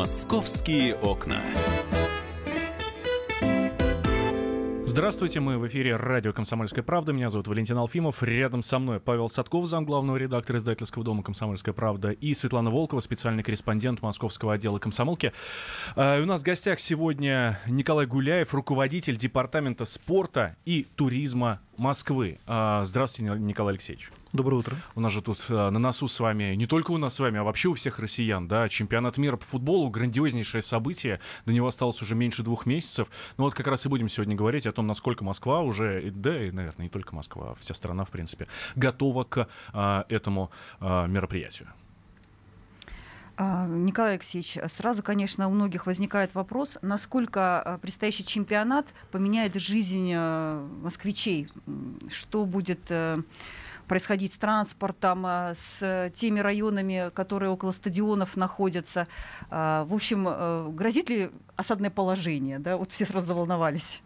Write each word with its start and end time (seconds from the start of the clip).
Московские 0.00 0.94
окна. 0.94 1.42
Здравствуйте, 4.86 5.40
мы 5.40 5.58
в 5.58 5.68
эфире 5.68 5.96
радио 5.96 6.32
«Комсомольская 6.32 6.82
правда». 6.82 7.12
Меня 7.12 7.28
зовут 7.28 7.48
Валентин 7.48 7.76
Алфимов. 7.76 8.22
Рядом 8.22 8.62
со 8.62 8.78
мной 8.78 8.98
Павел 8.98 9.28
Садков, 9.28 9.66
зам 9.66 9.84
главного 9.84 10.16
редактора 10.16 10.56
издательского 10.56 11.04
дома 11.04 11.22
«Комсомольская 11.22 11.74
правда», 11.74 12.12
и 12.12 12.32
Светлана 12.32 12.70
Волкова, 12.70 13.00
специальный 13.00 13.42
корреспондент 13.42 14.00
московского 14.00 14.54
отдела 14.54 14.78
«Комсомолки». 14.78 15.34
Uh, 15.96 16.22
у 16.22 16.24
нас 16.24 16.40
в 16.40 16.44
гостях 16.44 16.80
сегодня 16.80 17.60
Николай 17.66 18.06
Гуляев, 18.06 18.54
руководитель 18.54 19.18
департамента 19.18 19.84
спорта 19.84 20.56
и 20.64 20.86
туризма 20.96 21.60
Москвы. 21.80 22.38
Uh, 22.46 22.84
здравствуйте, 22.84 23.32
Николай 23.38 23.72
Алексеевич. 23.72 24.10
Доброе 24.34 24.56
утро. 24.56 24.76
У 24.94 25.00
нас 25.00 25.10
же 25.12 25.22
тут 25.22 25.46
э, 25.48 25.70
на 25.70 25.78
носу 25.78 26.08
с 26.08 26.20
вами, 26.20 26.54
не 26.54 26.66
только 26.66 26.90
у 26.90 26.98
нас 26.98 27.14
с 27.14 27.20
вами, 27.20 27.38
а 27.38 27.42
вообще 27.42 27.68
у 27.68 27.72
всех 27.72 27.98
россиян, 27.98 28.46
да, 28.46 28.68
чемпионат 28.68 29.16
мира 29.16 29.38
по 29.38 29.46
футболу, 29.46 29.88
грандиознейшее 29.88 30.60
событие, 30.60 31.20
до 31.46 31.54
него 31.54 31.66
осталось 31.66 32.02
уже 32.02 32.14
меньше 32.14 32.42
двух 32.42 32.66
месяцев. 32.66 33.08
Ну 33.38 33.44
вот 33.44 33.54
как 33.54 33.66
раз 33.66 33.86
и 33.86 33.88
будем 33.88 34.10
сегодня 34.10 34.36
говорить 34.36 34.66
о 34.66 34.72
том, 34.72 34.86
насколько 34.86 35.24
Москва 35.24 35.62
уже, 35.62 36.10
да, 36.14 36.44
и, 36.44 36.50
наверное, 36.50 36.84
не 36.84 36.90
только 36.90 37.14
Москва, 37.14 37.52
а 37.52 37.54
вся 37.58 37.72
страна, 37.72 38.04
в 38.04 38.10
принципе, 38.10 38.46
готова 38.76 39.24
к 39.24 39.48
э, 39.72 40.04
этому 40.10 40.50
э, 40.80 41.06
мероприятию. 41.08 41.68
А, 43.42 43.66
Николай 43.66 44.12
Алексеевич, 44.12 44.58
сразу, 44.68 45.02
конечно, 45.02 45.48
у 45.48 45.50
многих 45.50 45.86
возникает 45.86 46.34
вопрос, 46.34 46.76
насколько 46.82 47.78
предстоящий 47.80 48.26
чемпионат 48.26 48.92
поменяет 49.10 49.54
жизнь 49.54 50.14
москвичей, 50.14 51.48
что 52.10 52.44
будет 52.44 52.80
происходить 53.86 54.34
с 54.34 54.38
транспортом, 54.38 55.24
а, 55.24 55.54
с 55.54 56.10
теми 56.14 56.40
районами, 56.40 57.10
которые 57.14 57.50
около 57.50 57.70
стадионов 57.70 58.36
находятся. 58.36 59.08
А, 59.48 59.84
в 59.86 59.94
общем, 59.94 60.28
э, 60.28 60.68
грозит 60.70 61.08
ли 61.08 61.30
осадное 61.56 61.90
положение? 61.90 62.58
Да? 62.58 62.76
Вот 62.76 62.92
все 62.92 63.06
сразу 63.06 63.28
заволновались. 63.28 64.02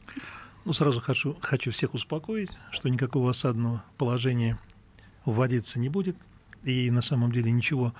Ну, 0.65 0.73
сразу 0.73 1.01
хочу, 1.01 1.37
хочу 1.41 1.73
всех 1.73 1.93
успокоить, 1.93 2.51
что 2.71 2.89
никакого 2.89 3.33
осадного 3.33 3.85
положения 3.99 4.59
вводиться 5.27 5.81
не 5.81 5.89
будет. 5.89 6.17
И 6.63 6.91
на 6.91 7.03
самом 7.03 7.33
деле 7.33 7.51
ничего 7.51 7.93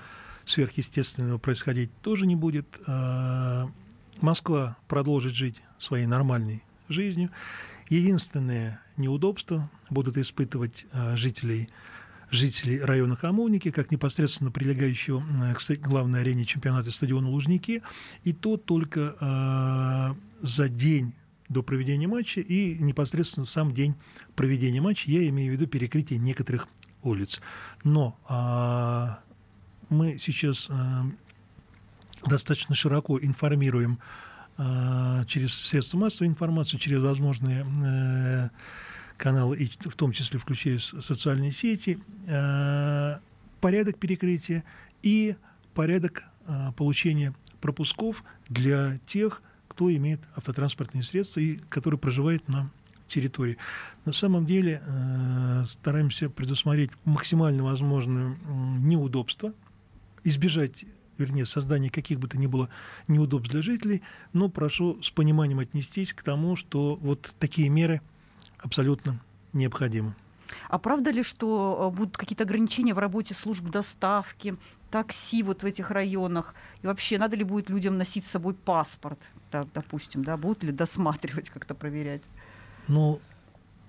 сверхъестественного 0.45 1.37
происходить 1.37 1.91
тоже 2.01 2.25
не 2.25 2.35
будет. 2.35 2.67
А, 2.87 3.69
Москва 4.21 4.77
продолжит 4.87 5.33
жить 5.33 5.61
своей 5.77 6.05
нормальной 6.05 6.63
жизнью. 6.87 7.31
Единственное 7.89 8.81
неудобство 8.97 9.69
будут 9.89 10.17
испытывать 10.17 10.85
э, 10.91 11.15
жителей 11.15 11.69
жителей 12.31 12.79
района 12.79 13.15
Хамовники, 13.15 13.69
как 13.69 13.91
непосредственно 13.91 14.51
прилегающего 14.51 15.23
э, 15.51 15.75
к 15.75 15.87
главной 15.87 16.21
арене 16.21 16.45
чемпионата 16.45 16.91
стадиона 16.91 17.29
Лужники, 17.29 17.83
и 18.23 18.33
то 18.33 18.57
только 18.57 19.15
э, 19.19 20.15
за 20.41 20.69
день 20.69 21.13
до 21.49 21.61
проведения 21.61 22.07
матча 22.07 22.41
и 22.41 22.75
непосредственно 22.79 23.45
в 23.45 23.51
сам 23.51 23.73
день 23.73 23.95
проведения 24.35 24.81
матча, 24.81 25.11
я 25.11 25.27
имею 25.29 25.51
в 25.51 25.55
виду 25.55 25.67
перекрытие 25.67 26.17
некоторых 26.17 26.67
улиц. 27.03 27.39
Но 27.83 28.17
мы 29.89 30.17
сейчас 30.17 30.67
э, 30.69 30.73
достаточно 32.25 32.75
широко 32.75 33.19
информируем 33.19 33.99
а, 34.57 35.25
через 35.25 35.53
средства 35.53 35.97
массовой 35.97 36.27
информации, 36.27 36.77
через 36.77 36.99
возможные 36.99 37.65
э, 37.65 38.49
каналы, 39.17 39.57
и 39.57 39.67
в 39.67 39.95
том 39.95 40.13
числе 40.13 40.39
включая 40.39 40.79
социальные 40.79 41.51
сети, 41.51 41.99
э, 42.27 43.17
порядок 43.59 43.97
перекрытия 43.97 44.63
и 45.03 45.35
порядок 45.73 46.23
э, 46.47 46.71
получения 46.77 47.33
пропусков 47.59 48.23
для 48.47 48.97
тех, 49.07 49.41
кто 49.67 49.93
имеет 49.93 50.21
автотранспортные 50.37 51.03
средства 51.03 51.41
и 51.41 51.57
который 51.67 51.99
проживает 51.99 52.47
на 52.47 52.69
территории. 53.07 53.57
На 54.05 54.13
самом 54.13 54.45
деле 54.47 54.81
стараемся 55.67 56.29
предусмотреть 56.29 56.91
максимально 57.03 57.63
возможное 57.63 58.35
неудобство, 58.79 59.53
избежать 60.25 60.85
вернее, 61.17 61.45
создание 61.45 61.89
каких 61.89 62.19
бы 62.19 62.27
то 62.27 62.37
ни 62.37 62.47
было 62.47 62.69
неудобств 63.07 63.51
для 63.51 63.61
жителей, 63.61 64.01
но 64.33 64.49
прошу 64.49 65.01
с 65.01 65.09
пониманием 65.11 65.59
отнестись 65.59 66.13
к 66.13 66.23
тому, 66.23 66.55
что 66.55 66.95
вот 66.95 67.33
такие 67.39 67.69
меры 67.69 68.01
абсолютно 68.59 69.21
необходимы. 69.53 70.13
А 70.69 70.77
правда 70.77 71.11
ли, 71.11 71.23
что 71.23 71.89
э, 71.91 71.97
будут 71.97 72.17
какие-то 72.17 72.43
ограничения 72.43 72.93
в 72.93 72.99
работе 72.99 73.33
служб 73.33 73.63
доставки, 73.65 74.57
такси 74.91 75.41
вот 75.41 75.63
в 75.63 75.65
этих 75.65 75.89
районах? 75.89 76.53
И 76.83 76.87
вообще, 76.87 77.17
надо 77.17 77.35
ли 77.35 77.43
будет 77.43 77.69
людям 77.69 77.97
носить 77.97 78.25
с 78.25 78.31
собой 78.31 78.53
паспорт, 78.53 79.19
так, 79.49 79.67
допустим, 79.73 80.23
да? 80.23 80.37
Будут 80.37 80.63
ли 80.63 80.71
досматривать, 80.71 81.49
как-то 81.49 81.73
проверять? 81.73 82.23
Ну, 82.87 83.21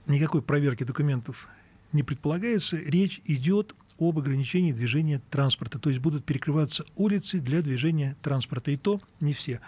никакой 0.07 0.41
проверки 0.41 0.85
документов 0.85 1.49
не 1.93 2.03
предполагается. 2.03 2.77
Речь 2.77 3.21
идет 3.27 3.75
об 3.99 4.19
ограничении 4.19 4.73
движения 4.73 5.21
транспорта. 5.31 5.79
То 5.79 5.91
есть 5.91 6.01
будут 6.01 6.25
перекрываться 6.25 6.85
улицы 6.97 7.41
для 7.41 7.63
движения 7.63 8.17
транспорта. 8.23 8.71
И 8.71 8.77
то 8.77 9.01
не 9.21 9.33
все. 9.33 9.61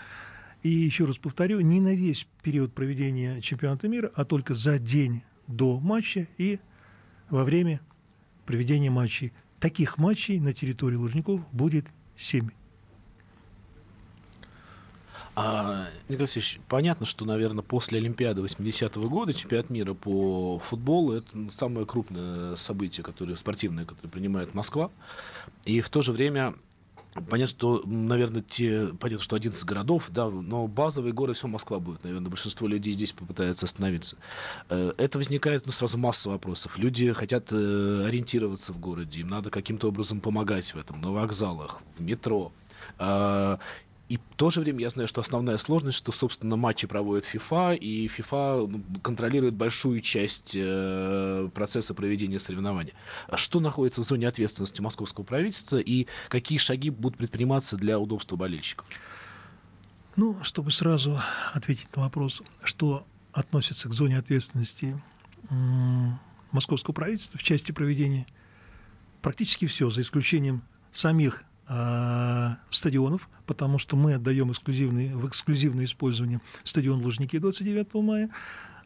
И 0.63 0.69
еще 0.69 1.05
раз 1.05 1.19
повторю, 1.19 1.61
не 1.61 1.81
на 1.81 1.95
весь 1.95 2.27
период 2.43 2.73
проведения 2.73 3.41
чемпионата 3.41 3.89
мира, 3.89 4.11
а 4.15 4.25
только 4.25 4.55
за 4.55 4.79
день 4.79 5.23
до 5.47 5.79
матча 5.79 6.27
и 6.37 6.59
во 7.31 7.45
время 7.45 7.81
проведения 8.47 8.91
матчей. 8.91 9.33
Таких 9.61 9.99
матчей 9.99 10.41
на 10.41 10.53
территории 10.53 10.97
Лужников 10.97 11.41
будет 11.53 11.87
7. 12.17 12.49
А, 15.41 15.87
Николай 16.09 16.25
Алексеевич, 16.25 16.61
понятно, 16.69 17.07
что, 17.07 17.25
наверное, 17.25 17.63
после 17.63 17.99
Олимпиады 17.99 18.43
80-го 18.43 19.09
года 19.09 19.33
чемпионат 19.33 19.71
мира 19.71 19.95
по 19.95 20.59
футболу 20.59 21.13
это 21.13 21.29
самое 21.53 21.87
крупное 21.87 22.57
событие, 22.57 23.05
которое, 23.05 23.37
спортивное, 23.37 23.85
которое 23.85 24.09
принимает 24.09 24.53
Москва. 24.53 24.91
И 25.65 25.81
в 25.81 25.91
то 25.91 26.03
же 26.03 26.13
время 26.13 26.55
Понятно, 27.31 27.49
что, 27.49 27.83
наверное, 27.85 28.43
те, 28.43 28.89
понятно, 29.01 29.25
что 29.25 29.35
11 29.35 29.65
городов, 29.65 30.09
да, 30.11 30.29
но 30.29 30.69
базовый 30.69 31.11
город 31.11 31.37
все 31.37 31.49
Москва 31.49 31.81
будет, 31.81 32.05
наверное, 32.05 32.29
большинство 32.29 32.69
людей 32.69 32.93
здесь 32.93 33.13
попытается 33.13 33.65
остановиться. 33.65 34.17
Э, 34.69 34.93
это 34.99 35.19
возникает, 35.19 35.67
ну, 35.67 35.73
сразу 35.73 35.99
масса 35.99 36.31
вопросов. 36.31 36.79
Люди 36.79 37.13
хотят 37.13 37.49
э, 37.51 38.05
ориентироваться 38.07 38.73
в 38.73 38.79
городе, 38.79 39.21
им 39.21 39.29
надо 39.29 39.51
каким-то 39.51 39.89
образом 39.89 40.21
помогать 40.21 40.73
в 40.73 40.79
этом, 40.79 41.01
на 41.01 41.11
вокзалах, 41.11 41.83
в 41.97 42.03
метро. 42.03 42.53
И 44.09 44.17
в 44.17 44.37
то 44.37 44.51
же 44.51 44.63
время 44.63 44.81
я 44.81 44.91
знаю, 44.91 45.07
что 45.07 45.21
основная 45.21 45.59
сложность, 45.59 45.99
что, 45.99 46.13
собственно, 46.13 46.57
матчи 46.57 46.87
проводит 46.87 47.27
FIFA, 47.27 47.77
и 47.77 48.07
FIFA 48.07 48.67
ну, 48.67 48.83
контролирует 49.03 49.55
большую 49.55 50.01
часть 50.01 50.53
э, 50.57 51.51
процесса 51.53 51.93
проведения 51.93 52.39
соревнований. 52.39 52.95
А 53.29 53.37
что 53.37 53.61
находится 53.61 54.01
в 54.01 54.05
зоне 54.05 54.27
ответственности 54.27 54.81
московского 54.81 55.25
правительства 55.25 55.77
и 55.77 56.07
какие 56.29 56.57
шаги 56.57 56.89
будут 56.89 57.19
предприниматься 57.19 57.77
для 57.77 57.99
удобства 57.99 58.37
болельщиков? 58.37 58.87
Ну, 60.17 60.43
чтобы 60.43 60.73
сразу 60.73 61.21
ответить 61.53 61.95
на 61.95 62.03
вопрос, 62.03 62.43
что 62.65 63.07
относится 63.33 63.89
к 63.91 63.93
зоне 63.93 64.19
ответственности 64.19 65.01
московского 66.51 66.95
правительства 66.95 67.39
в 67.39 67.43
части 67.43 67.73
проведения, 67.73 68.27
практически 69.21 69.67
все, 69.67 69.91
за 69.91 70.01
исключением 70.01 70.63
самих 70.93 71.45
э, 71.69 72.55
стадионов, 72.71 73.29
потому 73.49 73.79
что 73.79 73.97
мы 73.97 74.15
отдаем 74.15 74.53
эксклюзивный, 74.53 75.15
в 75.15 75.27
эксклюзивное 75.27 75.87
использование 75.87 76.41
стадион 76.65 77.03
Лужники 77.03 77.39
29 77.39 77.95
мая, 77.95 78.31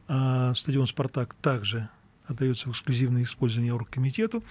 а 0.07 0.55
стадион 0.55 0.87
«Спартак» 0.87 1.35
также 1.35 1.89
отдается 2.27 2.69
в 2.69 2.73
эксклюзивное 2.73 3.25
использование 3.25 3.75
оргкомитету. 3.75 4.45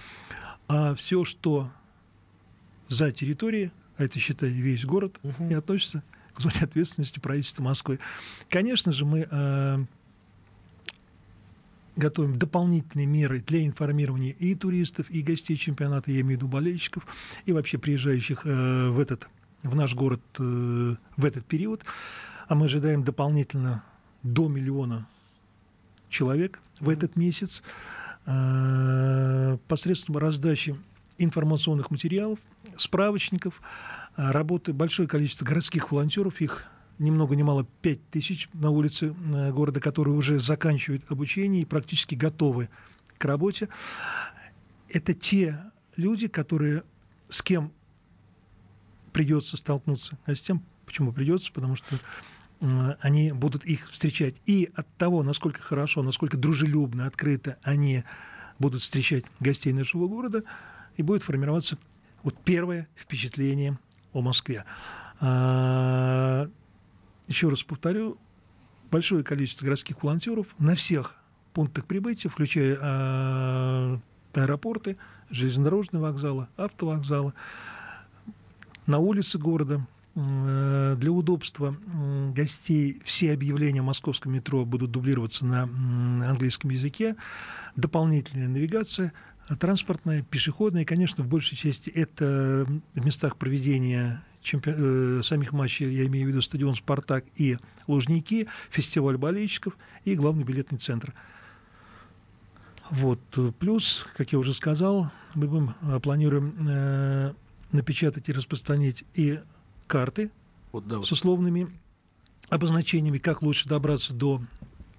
А 0.68 0.94
все, 0.94 1.24
что 1.24 1.70
за 2.88 3.10
территорией, 3.10 3.72
а 3.96 4.04
это, 4.04 4.18
считай, 4.18 4.50
весь 4.50 4.84
город, 4.84 5.18
угу. 5.22 5.48
и 5.48 5.54
относится 5.54 6.02
к 6.34 6.40
зоне 6.40 6.60
ответственности 6.60 7.18
правительства 7.18 7.62
Москвы. 7.62 7.98
Конечно 8.50 8.92
же, 8.92 9.06
мы 9.06 9.26
э, 9.30 9.84
готовим 11.96 12.38
дополнительные 12.38 13.06
меры 13.06 13.40
для 13.40 13.64
информирования 13.66 14.32
и 14.32 14.54
туристов, 14.54 15.08
и 15.10 15.22
гостей 15.22 15.56
чемпионата, 15.56 16.10
я 16.10 16.20
имею 16.20 16.38
в 16.38 16.42
виду 16.42 16.48
болельщиков, 16.48 17.06
и 17.46 17.52
вообще 17.52 17.78
приезжающих 17.78 18.42
э, 18.44 18.90
в, 18.90 18.98
этот, 18.98 19.28
в 19.62 19.74
наш 19.74 19.94
город 19.94 20.20
э, 20.38 20.96
в 21.16 21.24
этот 21.24 21.44
период. 21.46 21.84
А 22.48 22.54
мы 22.54 22.66
ожидаем 22.66 23.04
дополнительно 23.04 23.84
до 24.22 24.48
миллиона 24.48 25.06
человек 26.08 26.60
в 26.80 26.88
этот 26.88 27.16
месяц 27.16 27.62
э, 28.26 29.56
посредством 29.68 30.18
раздачи 30.18 30.76
информационных 31.18 31.90
материалов, 31.90 32.38
справочников, 32.76 33.60
э, 34.16 34.30
работы 34.30 34.72
большое 34.72 35.08
количество 35.08 35.44
городских 35.44 35.92
волонтеров, 35.92 36.40
их 36.40 36.64
ни 36.98 37.10
много 37.10 37.34
ни 37.34 37.42
мало 37.42 37.66
5 37.80 38.10
тысяч 38.10 38.48
на 38.52 38.70
улице 38.70 39.14
города, 39.52 39.80
которые 39.80 40.14
уже 40.14 40.38
заканчивают 40.38 41.02
обучение 41.10 41.62
и 41.62 41.64
практически 41.64 42.14
готовы 42.14 42.68
к 43.18 43.24
работе. 43.24 43.68
Это 44.88 45.14
те 45.14 45.58
люди, 45.96 46.28
которые 46.28 46.84
с 47.28 47.42
кем 47.42 47.72
придется 49.12 49.56
столкнуться, 49.56 50.18
а 50.26 50.34
с 50.34 50.40
тем, 50.40 50.62
Почему 50.92 51.12
придется? 51.12 51.50
Потому 51.52 51.76
что 51.76 51.96
э, 52.60 52.96
они 53.00 53.32
будут 53.32 53.64
их 53.64 53.90
встречать. 53.90 54.34
И 54.46 54.70
от 54.74 54.86
того, 54.96 55.22
насколько 55.22 55.60
хорошо, 55.60 56.02
насколько 56.02 56.36
дружелюбно, 56.36 57.06
открыто 57.06 57.58
они 57.62 58.04
будут 58.58 58.82
встречать 58.82 59.24
гостей 59.40 59.72
нашего 59.72 60.06
города, 60.06 60.44
и 60.96 61.02
будет 61.02 61.22
формироваться 61.22 61.78
вот 62.22 62.36
первое 62.44 62.88
впечатление 62.94 63.78
о 64.12 64.20
Москве. 64.20 64.64
А, 65.20 66.48
еще 67.26 67.48
раз 67.48 67.62
повторю, 67.62 68.18
большое 68.90 69.24
количество 69.24 69.64
городских 69.64 70.02
волонтеров 70.02 70.46
на 70.58 70.74
всех 70.74 71.16
пунктах 71.54 71.86
прибытия, 71.86 72.28
включая 72.28 72.78
а, 72.80 74.00
аэропорты, 74.34 74.98
железнодорожные 75.30 76.02
вокзалы, 76.02 76.48
автовокзалы, 76.56 77.32
на 78.86 78.98
улице 78.98 79.38
города. 79.38 79.86
Э, 80.14 80.94
для 80.98 81.10
удобства 81.10 81.74
гостей 82.34 83.00
все 83.04 83.32
объявления 83.32 83.82
в 83.82 83.86
московском 83.86 84.32
метро 84.32 84.64
будут 84.64 84.90
дублироваться 84.90 85.44
на 85.44 85.62
английском 86.28 86.70
языке. 86.70 87.16
Дополнительная 87.76 88.48
навигация, 88.48 89.12
транспортная, 89.58 90.22
пешеходная. 90.22 90.82
И, 90.82 90.86
конечно, 90.86 91.24
в 91.24 91.28
большей 91.28 91.56
части 91.56 91.88
это 91.90 92.66
в 92.94 93.04
местах 93.04 93.36
проведения 93.36 94.22
чемпи... 94.42 94.72
э, 94.74 95.20
самих 95.22 95.52
матчей, 95.52 95.90
я 95.92 96.06
имею 96.06 96.26
в 96.26 96.28
виду 96.28 96.42
стадион 96.42 96.74
«Спартак» 96.74 97.24
и 97.36 97.56
«Лужники», 97.86 98.48
фестиваль 98.70 99.16
болельщиков 99.16 99.76
и 100.04 100.14
главный 100.14 100.44
билетный 100.44 100.78
центр. 100.78 101.14
Вот. 102.90 103.20
Плюс, 103.58 104.06
как 104.16 104.32
я 104.32 104.38
уже 104.38 104.52
сказал, 104.52 105.10
мы 105.34 105.46
будем, 105.46 105.74
э, 105.82 106.00
планируем 106.00 106.54
э, 106.68 107.32
напечатать 107.72 108.28
и 108.28 108.32
распространить 108.32 109.04
и 109.14 109.40
карты 109.86 110.30
вот, 110.72 110.86
да, 110.86 110.98
вот. 110.98 111.06
с 111.06 111.12
условными 111.12 111.70
обозначениями, 112.48 113.18
как 113.18 113.42
лучше 113.42 113.68
добраться 113.68 114.12
до 114.12 114.42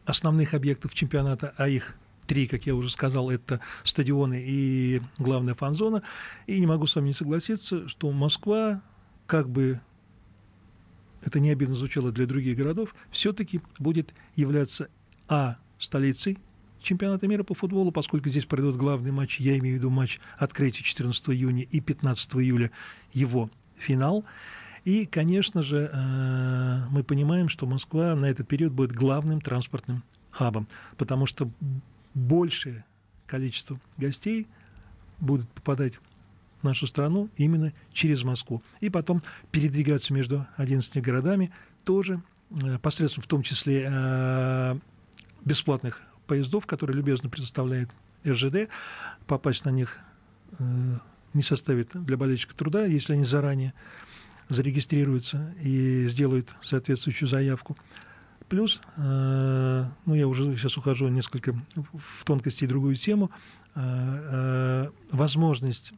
основных 0.05 0.53
объектов 0.53 0.93
чемпионата, 0.93 1.53
а 1.57 1.67
их 1.67 1.95
три, 2.27 2.47
как 2.47 2.65
я 2.65 2.75
уже 2.75 2.89
сказал, 2.89 3.29
это 3.29 3.59
стадионы 3.83 4.43
и 4.45 5.01
главная 5.17 5.55
фан-зона. 5.55 6.03
И 6.47 6.59
не 6.59 6.65
могу 6.65 6.87
с 6.87 6.95
вами 6.95 7.07
не 7.07 7.13
согласиться, 7.13 7.87
что 7.87 8.11
Москва, 8.11 8.81
как 9.27 9.49
бы 9.49 9.81
это 11.21 11.39
не 11.39 11.51
обидно 11.51 11.75
звучало 11.75 12.11
для 12.11 12.25
других 12.25 12.57
городов, 12.57 12.95
все-таки 13.11 13.61
будет 13.79 14.13
являться 14.35 14.89
а 15.27 15.57
столицей 15.79 16.37
чемпионата 16.83 17.27
мира 17.27 17.43
по 17.43 17.55
футболу, 17.55 17.91
поскольку 17.91 18.29
здесь 18.29 18.45
пройдут 18.45 18.75
главные 18.75 19.11
матчи, 19.11 19.41
я 19.41 19.57
имею 19.57 19.77
в 19.77 19.79
виду 19.79 19.89
матч 19.89 20.19
открытия 20.37 20.83
14 20.83 21.29
июня 21.29 21.63
и 21.63 21.79
15 21.79 22.35
июля, 22.35 22.71
его 23.13 23.49
финал. 23.77 24.23
И, 24.85 25.05
конечно 25.05 25.63
же, 25.63 25.89
э, 25.91 26.87
мы 26.89 27.03
понимаем, 27.03 27.47
что 27.47 27.65
Москва 27.65 28.15
на 28.15 28.25
этот 28.25 28.47
период 28.47 28.73
будет 28.73 28.91
главным 28.91 29.39
транспортным 29.39 30.03
хабом, 30.29 30.67
потому 30.97 31.25
что 31.25 31.49
большее 32.13 32.83
количество 33.25 33.79
гостей 33.97 34.45
будут 35.19 35.49
попадать 35.49 35.93
в 36.61 36.65
нашу 36.65 36.85
страну 36.85 37.29
именно 37.37 37.71
через 37.93 38.23
Москву. 38.23 38.61
И 38.81 38.89
потом 38.89 39.23
передвигаться 39.51 40.13
между 40.13 40.45
11 40.57 41.01
городами 41.01 41.51
тоже 41.85 42.21
э, 42.51 42.77
посредством 42.79 43.23
в 43.23 43.27
том 43.27 43.41
числе 43.41 43.87
э, 43.89 44.75
бесплатных 45.45 46.01
поездов, 46.25 46.65
которые 46.65 46.97
любезно 46.97 47.29
предоставляет 47.29 47.89
РЖД. 48.25 48.69
Попасть 49.27 49.65
на 49.65 49.69
них 49.69 49.99
э, 50.59 50.97
не 51.33 51.43
составит 51.43 51.89
для 51.93 52.17
болельщика 52.17 52.55
труда, 52.55 52.85
если 52.85 53.13
они 53.13 53.25
заранее 53.25 53.73
зарегистрируются 54.49 55.53
и 55.61 56.05
сделают 56.07 56.49
соответствующую 56.61 57.29
заявку. 57.29 57.75
Плюс, 58.49 58.81
э, 58.97 59.85
ну 60.05 60.13
я 60.15 60.27
уже 60.27 60.55
сейчас 60.57 60.77
ухожу 60.77 61.07
несколько 61.07 61.53
в 61.75 62.25
тонкости 62.25 62.65
и 62.65 62.67
другую 62.67 62.95
тему, 62.95 63.31
э, 63.75 63.79
э, 63.81 64.89
возможность 65.11 65.93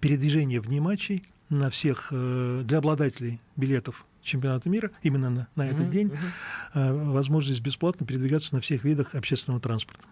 передвижения 0.00 0.60
вне 0.60 0.80
матчей 0.80 1.24
на 1.48 1.68
всех, 1.70 2.08
э, 2.10 2.62
для 2.64 2.78
обладателей 2.78 3.40
билетов 3.56 4.06
чемпионата 4.22 4.68
мира, 4.68 4.90
именно 5.02 5.30
на, 5.30 5.48
на 5.56 5.68
этот 5.68 5.86
mm-hmm. 5.86 5.90
день, 5.90 6.12
э, 6.74 6.92
возможность 6.92 7.60
бесплатно 7.60 8.06
передвигаться 8.06 8.54
на 8.54 8.60
всех 8.60 8.84
видах 8.84 9.14
общественного 9.14 9.60
транспорта. 9.60 10.02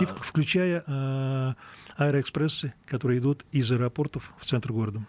И 0.00 0.04
а... 0.04 0.06
включая 0.06 0.82
э, 0.86 1.54
аэроэкспрессы, 1.96 2.74
которые 2.86 3.20
идут 3.20 3.44
из 3.52 3.70
аэропортов 3.70 4.32
в 4.38 4.44
центр 4.44 4.72
города. 4.72 5.06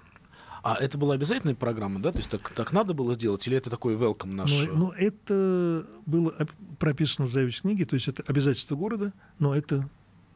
А 0.63 0.75
это 0.80 0.98
была 0.98 1.13
обязательная 1.13 1.54
программа, 1.54 2.00
да? 2.00 2.12
То 2.12 2.18
есть 2.18 2.30
так, 2.30 2.50
так 2.50 2.74
надо 2.74 2.96
было 2.96 3.13
сделать, 3.13 3.46
или 3.48 3.56
это 3.56 3.69
такой 3.69 3.96
welcome 3.96 4.34
наш? 4.34 4.52
Ну, 4.52 4.75
ну 4.75 4.90
это 4.92 5.86
было 6.07 6.34
прописано 6.80 7.28
в 7.28 7.31
заявке 7.31 7.62
книги, 7.62 7.84
то 7.84 7.94
есть 7.94 8.07
это 8.07 8.24
обязательство 8.25 8.75
города, 8.75 9.13
но 9.38 9.56
это 9.56 9.88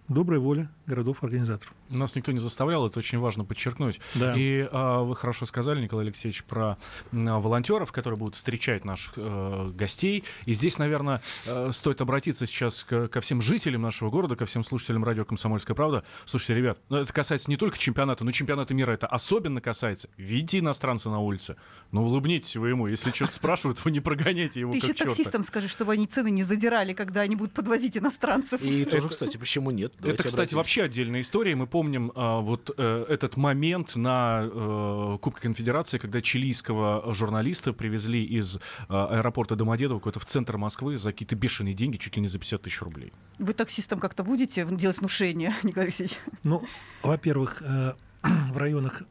добрая 0.07 0.39
воля 0.39 0.69
городов-организаторов. 0.85 1.73
Нас 1.89 2.15
никто 2.15 2.31
не 2.31 2.39
заставлял, 2.39 2.87
это 2.87 2.99
очень 2.99 3.19
важно 3.19 3.43
подчеркнуть. 3.45 3.99
Да. 4.15 4.35
И 4.37 4.67
а, 4.71 5.01
вы 5.01 5.15
хорошо 5.15 5.45
сказали, 5.45 5.81
Николай 5.81 6.05
Алексеевич, 6.05 6.43
про 6.43 6.77
а, 7.11 7.39
волонтеров, 7.39 7.91
которые 7.91 8.17
будут 8.17 8.35
встречать 8.35 8.85
наших 8.85 9.13
а, 9.17 9.71
гостей. 9.71 10.23
И 10.45 10.53
здесь, 10.53 10.77
наверное, 10.77 11.21
а, 11.45 11.71
стоит 11.71 12.01
обратиться 12.01 12.45
сейчас 12.45 12.83
к, 12.83 13.07
ко 13.07 13.21
всем 13.21 13.41
жителям 13.41 13.81
нашего 13.81 14.09
города, 14.09 14.35
ко 14.35 14.45
всем 14.45 14.63
слушателям 14.63 15.03
радио 15.03 15.25
«Комсомольская 15.25 15.75
правда». 15.75 16.03
Слушайте, 16.25 16.55
ребят, 16.55 16.79
ну, 16.89 16.97
это 16.97 17.11
касается 17.11 17.49
не 17.49 17.57
только 17.57 17.77
чемпионата, 17.77 18.23
но 18.23 18.31
чемпионата 18.31 18.73
мира 18.73 18.91
это 18.91 19.07
особенно 19.07 19.59
касается. 19.61 20.09
Видите 20.17 20.59
иностранца 20.59 21.09
на 21.09 21.19
улице, 21.19 21.55
ну 21.91 22.03
улыбнитесь 22.03 22.55
вы 22.55 22.69
ему. 22.69 22.87
Если 22.87 23.11
что-то 23.11 23.33
спрашивают, 23.33 23.83
вы 23.83 23.91
не 23.91 23.99
прогоняйте 23.99 24.59
его 24.59 24.71
Ты 24.71 24.77
еще 24.77 24.93
таксистам 24.93 25.43
скажи, 25.43 25.67
чтобы 25.67 25.93
они 25.93 26.07
цены 26.07 26.29
не 26.29 26.43
задирали, 26.43 26.93
когда 26.93 27.21
они 27.21 27.35
будут 27.35 27.53
подвозить 27.53 27.97
иностранцев. 27.97 28.61
И 28.61 28.85
тоже, 28.85 29.09
кстати, 29.09 29.37
почему 29.37 29.71
нет? 29.71 29.93
Это, 30.03 30.23
кстати, 30.23 30.53
вообще 30.53 30.83
отдельная 30.83 31.21
история. 31.21 31.55
Мы 31.55 31.65
помним 31.67 31.78
э, 31.83 32.41
вот 32.41 32.71
э, 32.77 33.05
этот 33.09 33.37
момент 33.37 33.95
на 33.95 34.41
э, 34.43 35.17
Кубке 35.21 35.41
Конфедерации, 35.41 35.97
когда 35.97 36.21
чилийского 36.21 37.13
журналиста 37.13 37.73
привезли 37.73 38.23
из 38.23 38.57
э, 38.57 38.59
аэропорта 38.89 39.55
Домодедово 39.55 39.99
какой-то 39.99 40.19
в 40.19 40.25
центр 40.25 40.57
Москвы 40.57 40.97
за 40.97 41.11
какие-то 41.11 41.35
бешеные 41.35 41.73
деньги, 41.73 41.97
чуть 41.97 42.15
ли 42.15 42.21
не 42.21 42.27
за 42.27 42.39
50 42.39 42.61
тысяч 42.61 42.81
рублей. 42.81 43.13
Вы 43.37 43.53
таксистам 43.53 43.99
как-то 43.99 44.23
будете 44.23 44.65
делать 44.65 44.99
внушение, 44.99 45.53
Николай 45.63 45.87
Алексеевич? 45.87 46.17
Ну, 46.43 46.63
во-первых, 47.03 47.61
э, 47.61 47.93
в 48.23 48.57
районах 48.57 49.03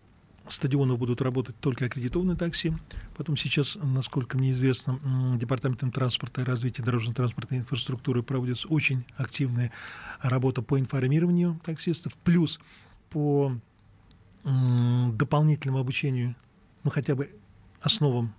стадионов 0.50 0.98
будут 0.98 1.20
работать 1.20 1.56
только 1.60 1.86
аккредитованные 1.86 2.36
такси. 2.36 2.72
Потом 3.16 3.36
сейчас, 3.36 3.76
насколько 3.82 4.36
мне 4.36 4.52
известно, 4.52 4.98
Департаментом 5.36 5.92
транспорта 5.92 6.42
и 6.42 6.44
развития 6.44 6.82
дорожно-транспортной 6.82 7.60
инфраструктуры 7.60 8.22
проводится 8.22 8.68
очень 8.68 9.04
активная 9.16 9.72
работа 10.20 10.62
по 10.62 10.78
информированию 10.78 11.60
таксистов, 11.64 12.14
плюс 12.24 12.60
по 13.10 13.52
дополнительному 14.44 15.80
обучению, 15.80 16.34
ну 16.84 16.90
хотя 16.90 17.14
бы 17.14 17.30
основам 17.80 18.32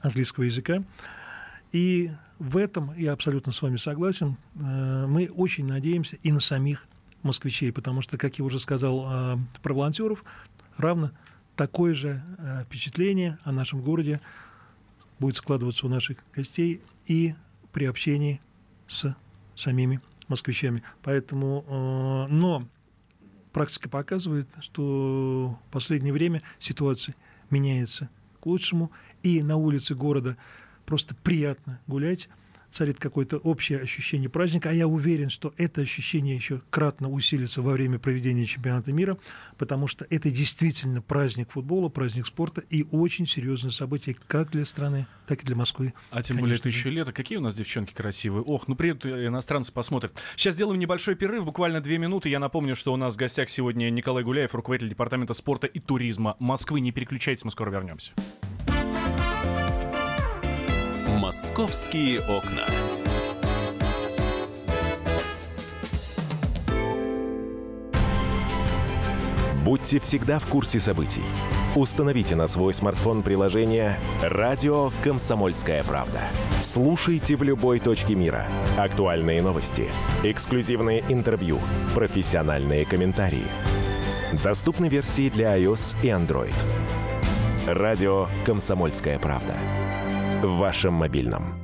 английского 0.00 0.44
языка. 0.44 0.82
И 1.72 2.10
в 2.38 2.56
этом 2.56 2.92
я 2.96 3.12
абсолютно 3.12 3.52
с 3.52 3.60
вами 3.60 3.76
согласен. 3.76 4.36
Э, 4.54 5.06
мы 5.06 5.28
очень 5.28 5.66
надеемся 5.66 6.16
и 6.22 6.32
на 6.32 6.40
самих 6.40 6.86
москвичей, 7.22 7.72
потому 7.72 8.02
что, 8.02 8.16
как 8.16 8.38
я 8.38 8.44
уже 8.44 8.60
сказал 8.60 9.06
э, 9.08 9.36
про 9.62 9.74
волонтеров, 9.74 10.24
равно 10.82 11.10
такое 11.56 11.94
же 11.94 12.22
э, 12.38 12.64
впечатление 12.64 13.38
о 13.44 13.52
нашем 13.52 13.80
городе 13.80 14.20
будет 15.18 15.36
складываться 15.36 15.86
у 15.86 15.88
наших 15.88 16.18
гостей 16.34 16.82
и 17.06 17.34
при 17.72 17.86
общении 17.86 18.40
с 18.86 19.14
самими 19.54 20.00
москвичами. 20.28 20.82
Поэтому, 21.02 21.64
э, 22.28 22.32
но 22.32 22.66
практика 23.52 23.88
показывает, 23.88 24.48
что 24.60 25.58
в 25.68 25.72
последнее 25.72 26.12
время 26.12 26.42
ситуация 26.58 27.14
меняется 27.50 28.10
к 28.40 28.46
лучшему, 28.46 28.90
и 29.22 29.42
на 29.42 29.56
улице 29.56 29.94
города 29.94 30.36
просто 30.84 31.14
приятно 31.14 31.80
гулять 31.86 32.28
царит 32.70 32.98
какое-то 32.98 33.38
общее 33.38 33.80
ощущение 33.80 34.28
праздника, 34.28 34.70
а 34.70 34.72
я 34.72 34.86
уверен, 34.86 35.30
что 35.30 35.54
это 35.56 35.80
ощущение 35.80 36.36
еще 36.36 36.60
кратно 36.70 37.10
усилится 37.10 37.62
во 37.62 37.72
время 37.72 37.98
проведения 37.98 38.46
чемпионата 38.46 38.92
мира, 38.92 39.16
потому 39.58 39.88
что 39.88 40.06
это 40.10 40.30
действительно 40.30 41.02
праздник 41.02 41.50
футбола, 41.52 41.88
праздник 41.88 42.26
спорта 42.26 42.62
и 42.70 42.86
очень 42.90 43.26
серьезное 43.26 43.70
событие 43.70 44.16
как 44.26 44.50
для 44.50 44.64
страны, 44.64 45.06
так 45.26 45.42
и 45.42 45.46
для 45.46 45.56
Москвы. 45.56 45.94
А 46.10 46.22
тем 46.22 46.38
более 46.38 46.56
это 46.56 46.68
еще 46.68 46.90
лето. 46.90 47.12
Какие 47.12 47.38
у 47.38 47.42
нас 47.42 47.54
девчонки 47.54 47.94
красивые. 47.94 48.42
Ох, 48.42 48.68
ну 48.68 48.76
приедут 48.76 49.06
иностранцы 49.06 49.72
посмотрят. 49.72 50.12
Сейчас 50.36 50.54
сделаем 50.54 50.78
небольшой 50.78 51.14
перерыв, 51.14 51.44
буквально 51.44 51.80
две 51.80 51.98
минуты. 51.98 52.28
Я 52.28 52.38
напомню, 52.38 52.76
что 52.76 52.92
у 52.92 52.96
нас 52.96 53.14
в 53.14 53.16
гостях 53.18 53.48
сегодня 53.48 53.90
Николай 53.90 54.24
Гуляев, 54.24 54.54
руководитель 54.54 54.90
департамента 54.90 55.34
спорта 55.34 55.66
и 55.66 55.80
туризма 55.80 56.36
Москвы. 56.38 56.80
Не 56.80 56.92
переключайтесь, 56.92 57.44
мы 57.44 57.50
скоро 57.50 57.70
вернемся. 57.70 58.12
Московские 61.26 62.20
окна. 62.20 62.62
Будьте 69.64 69.98
всегда 69.98 70.38
в 70.38 70.46
курсе 70.46 70.78
событий. 70.78 71.24
Установите 71.74 72.36
на 72.36 72.46
свой 72.46 72.72
смартфон 72.72 73.24
приложение 73.24 73.98
«Радио 74.22 74.92
Комсомольская 75.02 75.82
правда». 75.82 76.20
Слушайте 76.60 77.34
в 77.34 77.42
любой 77.42 77.80
точке 77.80 78.14
мира. 78.14 78.46
Актуальные 78.78 79.42
новости, 79.42 79.90
эксклюзивные 80.22 81.02
интервью, 81.08 81.58
профессиональные 81.92 82.84
комментарии. 82.84 83.48
Доступны 84.44 84.88
версии 84.88 85.28
для 85.28 85.58
iOS 85.58 85.96
и 86.04 86.06
Android. 86.06 86.54
«Радио 87.66 88.28
Комсомольская 88.44 89.18
правда». 89.18 89.56
В 90.42 90.58
вашем 90.58 90.92
мобильном. 90.92 91.54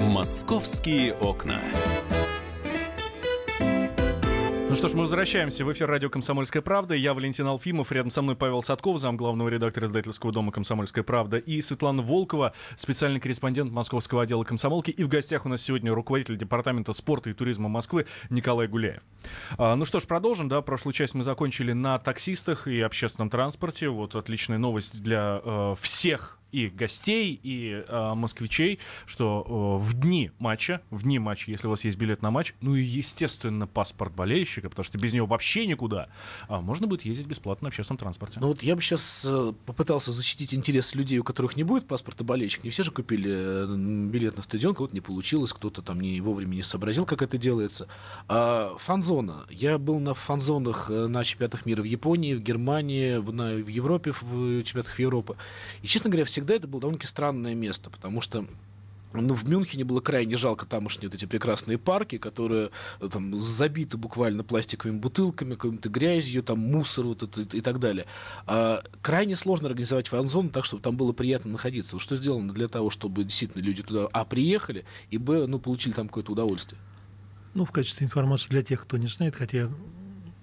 «Московские 0.00 1.14
окна». 1.14 1.60
Что 4.78 4.86
ж, 4.86 4.94
мы 4.94 5.00
возвращаемся 5.00 5.64
в 5.64 5.72
эфир 5.72 5.88
радио 5.88 6.08
«Комсомольская 6.08 6.62
правда». 6.62 6.94
Я 6.94 7.12
Валентин 7.12 7.48
Алфимов, 7.48 7.90
рядом 7.90 8.12
со 8.12 8.22
мной 8.22 8.36
Павел 8.36 8.62
Садков, 8.62 9.00
зам 9.00 9.16
главного 9.16 9.48
редактора 9.48 9.86
издательского 9.86 10.30
дома 10.30 10.52
«Комсомольская 10.52 11.02
правда», 11.02 11.36
и 11.36 11.60
Светлана 11.60 12.00
Волкова, 12.00 12.52
специальный 12.76 13.18
корреспондент 13.18 13.72
московского 13.72 14.22
отдела 14.22 14.44
комсомолки. 14.44 14.92
И 14.92 15.02
в 15.02 15.08
гостях 15.08 15.46
у 15.46 15.48
нас 15.48 15.62
сегодня 15.62 15.92
руководитель 15.92 16.38
департамента 16.38 16.92
спорта 16.92 17.28
и 17.28 17.32
туризма 17.32 17.68
Москвы 17.68 18.06
Николай 18.30 18.68
Гуляев. 18.68 19.02
А, 19.56 19.74
ну 19.74 19.84
что 19.84 19.98
ж, 19.98 20.04
продолжим. 20.04 20.48
Да, 20.48 20.62
прошлую 20.62 20.92
часть 20.92 21.12
мы 21.12 21.24
закончили 21.24 21.72
на 21.72 21.98
таксистах 21.98 22.68
и 22.68 22.80
общественном 22.80 23.30
транспорте. 23.30 23.88
Вот 23.88 24.14
отличная 24.14 24.58
новость 24.58 25.02
для 25.02 25.40
э, 25.44 25.74
всех 25.80 26.37
и 26.52 26.68
гостей, 26.68 27.38
и 27.42 27.84
э, 27.86 28.14
москвичей, 28.14 28.78
что 29.06 29.78
э, 29.80 29.84
в 29.84 29.94
дни 29.94 30.30
матча, 30.38 30.80
в 30.90 31.02
дни 31.02 31.18
матча, 31.18 31.50
если 31.50 31.66
у 31.66 31.70
вас 31.70 31.84
есть 31.84 31.98
билет 31.98 32.22
на 32.22 32.30
матч, 32.30 32.54
ну 32.60 32.74
и, 32.74 32.82
естественно, 32.82 33.66
паспорт 33.66 34.14
болельщика, 34.14 34.68
потому 34.68 34.84
что 34.84 34.98
без 34.98 35.12
него 35.12 35.26
вообще 35.26 35.66
никуда, 35.66 36.08
а 36.48 36.60
можно 36.60 36.86
будет 36.86 37.04
ездить 37.04 37.26
бесплатно 37.26 37.66
на 37.66 37.68
общественном 37.68 37.98
транспорте. 37.98 38.40
Ну 38.40 38.48
вот 38.48 38.62
я 38.62 38.76
бы 38.76 38.82
сейчас 38.82 39.24
э, 39.28 39.52
попытался 39.66 40.12
защитить 40.12 40.54
интерес 40.54 40.94
людей, 40.94 41.18
у 41.18 41.24
которых 41.24 41.56
не 41.56 41.64
будет 41.64 41.86
паспорта 41.86 42.24
болельщика. 42.24 42.64
Не 42.64 42.70
все 42.70 42.82
же 42.82 42.90
купили 42.90 43.30
э, 43.30 43.76
билет 44.10 44.36
на 44.36 44.42
стадион, 44.42 44.74
кого-то 44.74 44.94
не 44.94 45.00
получилось, 45.00 45.52
кто-то 45.52 45.82
там 45.82 46.00
не 46.00 46.20
вовремя 46.20 46.54
не 46.54 46.62
сообразил, 46.62 47.04
как 47.04 47.22
это 47.22 47.38
делается. 47.38 47.88
А, 48.28 48.74
фан-зона. 48.78 49.46
Я 49.50 49.78
был 49.78 49.98
на 49.98 50.14
фан-зонах 50.14 50.90
э, 50.90 51.06
на 51.06 51.24
чемпионатах 51.24 51.66
мира 51.66 51.82
в 51.82 51.84
Японии, 51.84 52.34
в 52.34 52.40
Германии, 52.40 53.18
в, 53.18 53.32
на, 53.32 53.54
в 53.54 53.68
Европе, 53.68 54.12
в 54.20 54.62
чемпионатах 54.62 54.98
Европы. 54.98 55.36
И, 55.82 55.86
честно 55.86 56.10
говоря, 56.10 56.24
все 56.24 56.37
всегда 56.38 56.54
это 56.54 56.68
было 56.68 56.80
довольно-таки 56.80 57.08
странное 57.08 57.56
место, 57.56 57.90
потому 57.90 58.20
что 58.20 58.46
ну, 59.12 59.34
в 59.34 59.48
Мюнхене 59.48 59.84
было 59.84 60.00
крайне 60.00 60.36
жалко 60.36 60.66
тамошние 60.66 61.08
вот 61.08 61.16
эти 61.16 61.24
прекрасные 61.24 61.78
парки, 61.78 62.16
которые 62.18 62.70
э, 63.00 63.08
там 63.10 63.34
забиты 63.34 63.96
буквально 63.96 64.44
пластиковыми 64.44 64.98
бутылками, 64.98 65.54
какой-то 65.54 65.88
грязью, 65.88 66.44
там 66.44 66.60
мусор 66.60 67.06
вот 67.06 67.24
это, 67.24 67.56
и 67.56 67.60
так 67.60 67.80
далее. 67.80 68.06
А, 68.46 68.82
крайне 69.02 69.34
сложно 69.34 69.68
организовать 69.68 70.06
фан-зону 70.06 70.50
так, 70.50 70.64
чтобы 70.64 70.80
там 70.80 70.96
было 70.96 71.12
приятно 71.12 71.50
находиться. 71.50 71.96
Вот 71.96 72.02
что 72.02 72.14
сделано 72.14 72.52
для 72.52 72.68
того, 72.68 72.90
чтобы 72.90 73.24
действительно 73.24 73.62
люди 73.62 73.82
туда, 73.82 74.06
а, 74.12 74.24
приехали, 74.24 74.84
и, 75.10 75.18
б, 75.18 75.46
ну, 75.48 75.58
получили 75.58 75.94
там 75.94 76.06
какое-то 76.06 76.32
удовольствие? 76.32 76.80
Ну, 77.54 77.64
в 77.64 77.72
качестве 77.72 78.04
информации 78.04 78.48
для 78.50 78.62
тех, 78.62 78.82
кто 78.82 78.96
не 78.96 79.08
знает, 79.08 79.34
хотя 79.34 79.58
я 79.58 79.70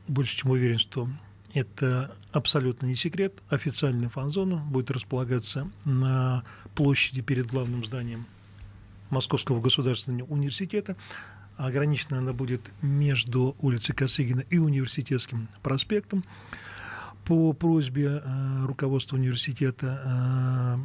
больше 0.08 0.36
чем 0.36 0.52
уверен, 0.52 0.80
что 0.80 1.08
это 1.56 2.14
абсолютно 2.34 2.86
не 2.86 2.96
секрет. 2.98 3.42
Официальная 3.50 4.10
фан-зона 4.10 4.58
будет 4.58 4.92
располагаться 4.92 5.72
на 5.86 6.44
площади 6.76 7.22
перед 7.22 7.48
главным 7.48 7.86
зданием 7.86 8.26
Московского 9.10 9.62
государственного 9.62 10.28
университета. 10.28 10.98
Ограничена 11.56 12.18
она 12.18 12.34
будет 12.34 12.62
между 12.82 13.56
улицей 13.62 13.96
Косыгина 13.96 14.42
и 14.50 14.58
Университетским 14.58 15.48
проспектом. 15.64 16.26
По 17.24 17.54
просьбе 17.54 18.22
э, 18.22 18.66
руководства 18.66 19.16
университета 19.16 20.78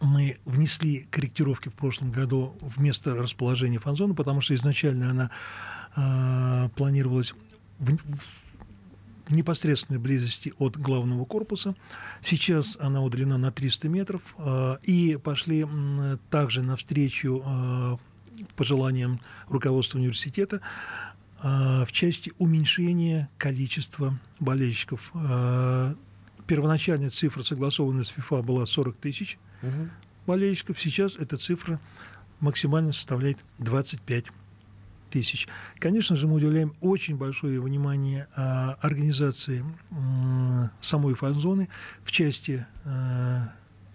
э, 0.00 0.04
мы 0.04 0.38
внесли 0.44 1.06
корректировки 1.12 1.68
в 1.68 1.74
прошлом 1.74 2.10
году 2.10 2.56
в 2.60 2.80
место 2.80 3.14
расположения 3.14 3.78
фан-зоны, 3.78 4.14
потому 4.14 4.40
что 4.40 4.52
изначально 4.56 5.10
она 5.10 5.30
э, 5.94 6.68
планировалась 6.74 7.32
в, 7.78 7.96
в 7.96 8.49
непосредственной 9.30 9.98
близости 9.98 10.52
от 10.58 10.76
главного 10.76 11.24
корпуса. 11.24 11.74
Сейчас 12.22 12.76
она 12.80 13.02
удалена 13.02 13.38
на 13.38 13.52
300 13.52 13.88
метров. 13.88 14.22
А, 14.38 14.78
и 14.82 15.16
пошли 15.22 15.66
также 16.30 16.62
навстречу 16.62 17.42
а, 17.44 17.98
пожеланиям 18.56 19.20
руководства 19.48 19.98
университета 19.98 20.60
а, 21.40 21.84
в 21.84 21.92
части 21.92 22.32
уменьшения 22.38 23.28
количества 23.38 24.18
болельщиков. 24.38 25.12
Первоначальная 26.46 27.10
цифра, 27.10 27.42
согласованная 27.42 28.02
с 28.02 28.08
ФИФА, 28.08 28.42
была 28.42 28.66
40 28.66 28.96
тысяч 28.96 29.38
угу. 29.62 29.88
болельщиков. 30.26 30.80
Сейчас 30.80 31.14
эта 31.14 31.36
цифра 31.36 31.80
максимально 32.40 32.92
составляет 32.92 33.38
25 33.58 34.26
тысяч. 35.10 35.48
Конечно 35.78 36.16
же, 36.16 36.26
мы 36.26 36.34
уделяем 36.34 36.74
очень 36.80 37.16
большое 37.16 37.60
внимание 37.60 38.28
а, 38.34 38.78
организации 38.80 39.64
самой 40.80 41.14
фан-зоны 41.14 41.68
в 42.04 42.10
части 42.10 42.66
а, 42.84 43.52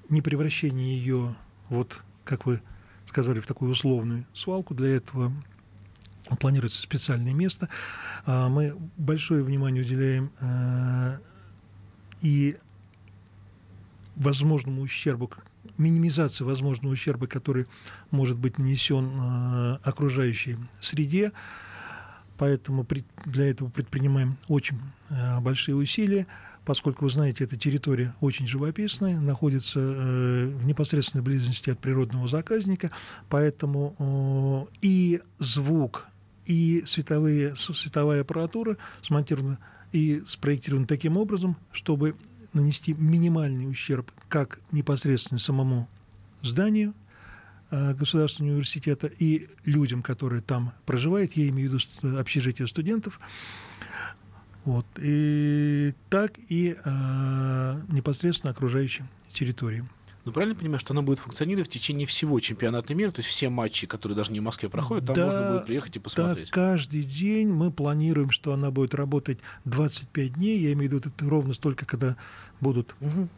непревращения 0.10 0.86
ее, 0.86 1.36
вот 1.70 2.02
как 2.24 2.46
вы 2.46 2.62
сказали, 3.08 3.40
в 3.40 3.48
такую 3.48 3.72
условную 3.72 4.26
свалку. 4.34 4.74
Для 4.76 4.96
этого 4.96 5.32
планируется 6.40 6.82
специальное 6.82 7.34
место. 7.34 7.70
А, 8.26 8.50
мы 8.50 8.76
большое 8.98 9.44
внимание 9.44 9.84
уделяем 9.84 10.32
и 12.22 12.58
возможному 14.16 14.82
ущербу 14.82 15.30
минимизации 15.78 16.44
возможного 16.44 16.94
ущерба, 16.94 17.28
который 17.28 17.68
может 18.12 18.38
быть 18.38 18.58
нанесен 18.58 19.12
э, 19.14 19.78
окружающей 19.84 20.58
среде. 20.80 21.32
Поэтому 22.38 22.86
для 23.26 23.50
этого 23.50 23.70
предпринимаем 23.70 24.38
очень 24.48 24.80
э, 25.10 25.40
большие 25.40 25.76
усилия, 25.76 26.28
поскольку, 26.66 27.06
вы 27.06 27.12
знаете, 27.12 27.46
эта 27.46 27.56
территория 27.56 28.14
очень 28.20 28.48
живописная, 28.48 29.20
находится 29.20 29.80
э, 29.80 30.46
в 30.48 30.66
непосредственной 30.66 31.24
близости 31.24 31.70
от 31.70 31.80
природного 31.80 32.28
заказника, 32.28 32.92
поэтому 33.30 34.70
и 34.82 35.22
звук, 35.40 36.08
и 36.46 36.84
световые, 36.86 37.56
световая 37.56 38.22
аппаратура 38.22 38.78
смонтирована 39.02 39.60
и 39.92 40.24
спроектирована 40.28 40.88
таким 40.88 41.16
образом, 41.16 41.56
чтобы 41.72 42.16
нанести 42.56 42.94
минимальный 42.94 43.70
ущерб 43.70 44.12
как 44.30 44.60
непосредственно 44.72 45.40
самому 45.40 45.88
зданию 46.42 46.94
э, 47.72 47.94
государственного 47.94 48.54
университета 48.54 49.08
и 49.08 49.48
людям, 49.66 50.02
которые 50.02 50.42
там 50.42 50.74
проживают, 50.86 51.34
я 51.34 51.48
имею 51.50 51.70
в 51.70 51.74
виду 51.74 52.18
общежитие 52.20 52.68
студентов, 52.68 53.20
вот, 54.64 54.86
и 54.98 55.94
так 56.10 56.34
и 56.50 56.76
э, 56.84 57.82
непосредственно 57.90 58.52
окружающей 58.52 59.04
территории. 59.32 59.86
Ну, 60.26 60.32
правильно 60.32 60.56
понимаю, 60.56 60.80
что 60.80 60.94
она 60.94 61.04
будет 61.04 61.20
функционировать 61.20 61.70
в 61.70 61.72
течение 61.72 62.08
всего 62.08 62.40
чемпионата 62.40 62.96
мира, 62.96 63.12
то 63.12 63.20
есть 63.20 63.30
все 63.30 63.50
матчи, 63.50 63.86
которые 63.86 64.18
даже 64.18 64.32
не 64.32 64.40
в 64.40 64.44
Москве 64.44 64.70
проходят, 64.70 65.06
там 65.06 65.16
да, 65.16 65.26
можно 65.28 65.52
будет 65.52 65.66
приехать 65.68 65.96
и 65.96 66.00
посмотреть. 66.00 66.48
Да, 66.48 66.52
каждый 66.52 67.04
день 67.04 67.50
мы 67.50 67.72
планируем, 67.72 68.32
что 68.32 68.52
она 68.52 68.72
будет 68.72 68.96
работать 68.96 69.38
25 69.66 70.34
дней, 70.34 70.60
я 70.60 70.74
имею 70.74 70.90
в 70.90 70.94
виду 70.96 71.10
это 71.10 71.30
ровно 71.30 71.54
столько, 71.54 71.86
когда 71.86 72.18
будут 72.60 72.96
угу. 73.02 73.30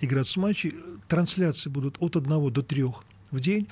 играться 0.00 0.38
матчи. 0.38 0.74
Трансляции 1.08 1.70
будут 1.70 1.96
от 1.98 2.14
1 2.14 2.52
до 2.52 2.62
3 2.62 2.84
в 3.30 3.40
день, 3.40 3.68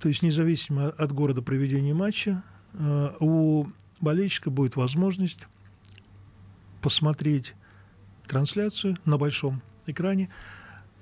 то 0.00 0.08
есть 0.08 0.22
независимо 0.22 0.88
от 0.88 1.12
города 1.12 1.42
проведения 1.42 1.92
матча, 1.92 2.42
э, 2.72 3.10
у 3.20 3.66
болельщика 4.00 4.48
будет 4.50 4.76
возможность 4.76 5.46
посмотреть 6.80 7.52
трансляцию 8.26 8.96
на 9.04 9.18
большом 9.18 9.60
экране, 9.86 10.30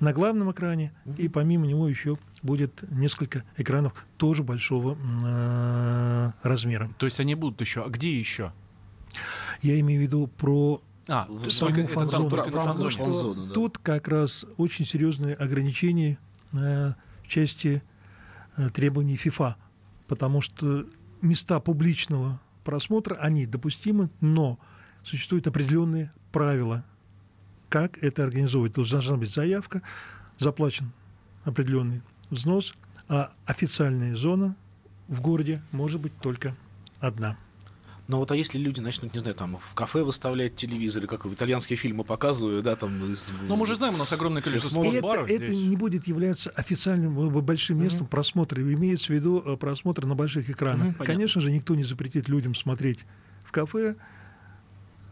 на 0.00 0.12
главном 0.12 0.50
экране, 0.50 0.92
и 1.18 1.28
помимо 1.28 1.66
него 1.66 1.88
еще 1.88 2.16
будет 2.42 2.82
несколько 2.90 3.44
экранов 3.56 3.92
тоже 4.16 4.42
большого 4.42 4.96
э, 5.22 6.32
размера. 6.42 6.90
То 6.98 7.06
есть 7.06 7.20
они 7.20 7.34
будут 7.34 7.60
еще. 7.60 7.84
А 7.84 7.88
где 7.88 8.18
еще? 8.18 8.52
Я 9.62 9.78
имею 9.80 10.00
в 10.00 10.02
виду 10.02 10.26
про 10.26 10.82
а, 11.06 11.28
саму 11.48 11.86
фан-зону. 11.86 12.30
Потому 12.30 12.90
что 12.90 13.34
да. 13.34 13.52
тут 13.52 13.78
как 13.78 14.08
раз 14.08 14.46
очень 14.56 14.86
серьезные 14.86 15.34
ограничения 15.34 16.18
э, 16.52 16.92
в 17.22 17.28
части 17.28 17.82
э, 18.56 18.70
требований 18.70 19.16
ФИФА, 19.16 19.56
потому 20.06 20.40
что 20.40 20.86
места 21.20 21.60
публичного 21.60 22.40
просмотра, 22.64 23.16
они 23.16 23.46
допустимы, 23.46 24.10
но 24.20 24.58
существуют 25.04 25.46
определенные 25.46 26.12
правила 26.32 26.84
как 27.70 28.02
это 28.02 28.24
организовывать. 28.24 28.74
Должна 28.74 29.16
быть 29.16 29.32
заявка, 29.32 29.80
заплачен 30.38 30.92
определенный 31.44 32.02
взнос, 32.28 32.74
а 33.08 33.32
официальная 33.46 34.14
зона 34.14 34.56
в 35.08 35.20
городе 35.22 35.62
может 35.72 36.00
быть 36.00 36.12
только 36.20 36.54
одна. 36.98 37.38
Но 38.08 38.18
вот 38.18 38.32
а 38.32 38.36
если 38.36 38.58
люди 38.58 38.80
начнут, 38.80 39.14
не 39.14 39.20
знаю, 39.20 39.36
там 39.36 39.56
в 39.56 39.74
кафе 39.74 40.02
выставлять 40.02 40.56
телевизоры, 40.56 41.06
как 41.06 41.26
в 41.26 41.32
итальянские 41.32 41.76
фильмы 41.76 42.02
показывают, 42.02 42.64
да, 42.64 42.74
там 42.74 43.04
из... 43.04 43.30
Но 43.46 43.54
мы 43.54 43.66
же 43.66 43.76
знаем, 43.76 43.94
у 43.94 43.98
нас 43.98 44.12
огромное 44.12 44.42
количество 44.42 44.82
И 44.82 44.88
спортбаров 44.88 45.30
это, 45.30 45.44
это 45.44 45.54
здесь. 45.54 45.68
не 45.68 45.76
будет 45.76 46.08
являться 46.08 46.50
официальным 46.50 47.16
э, 47.20 47.40
большим 47.40 47.80
местом 47.80 48.08
просмотра. 48.08 48.60
Имеется 48.60 49.06
в 49.06 49.10
виду 49.10 49.40
э, 49.46 49.56
просмотр 49.56 50.06
на 50.06 50.16
больших 50.16 50.50
экранах. 50.50 50.86
Мгм, 50.86 50.94
понятно. 50.94 51.06
Конечно 51.06 51.40
же, 51.40 51.52
никто 51.52 51.76
не 51.76 51.84
запретит 51.84 52.28
людям 52.28 52.56
смотреть 52.56 53.04
в 53.44 53.52
кафе, 53.52 53.94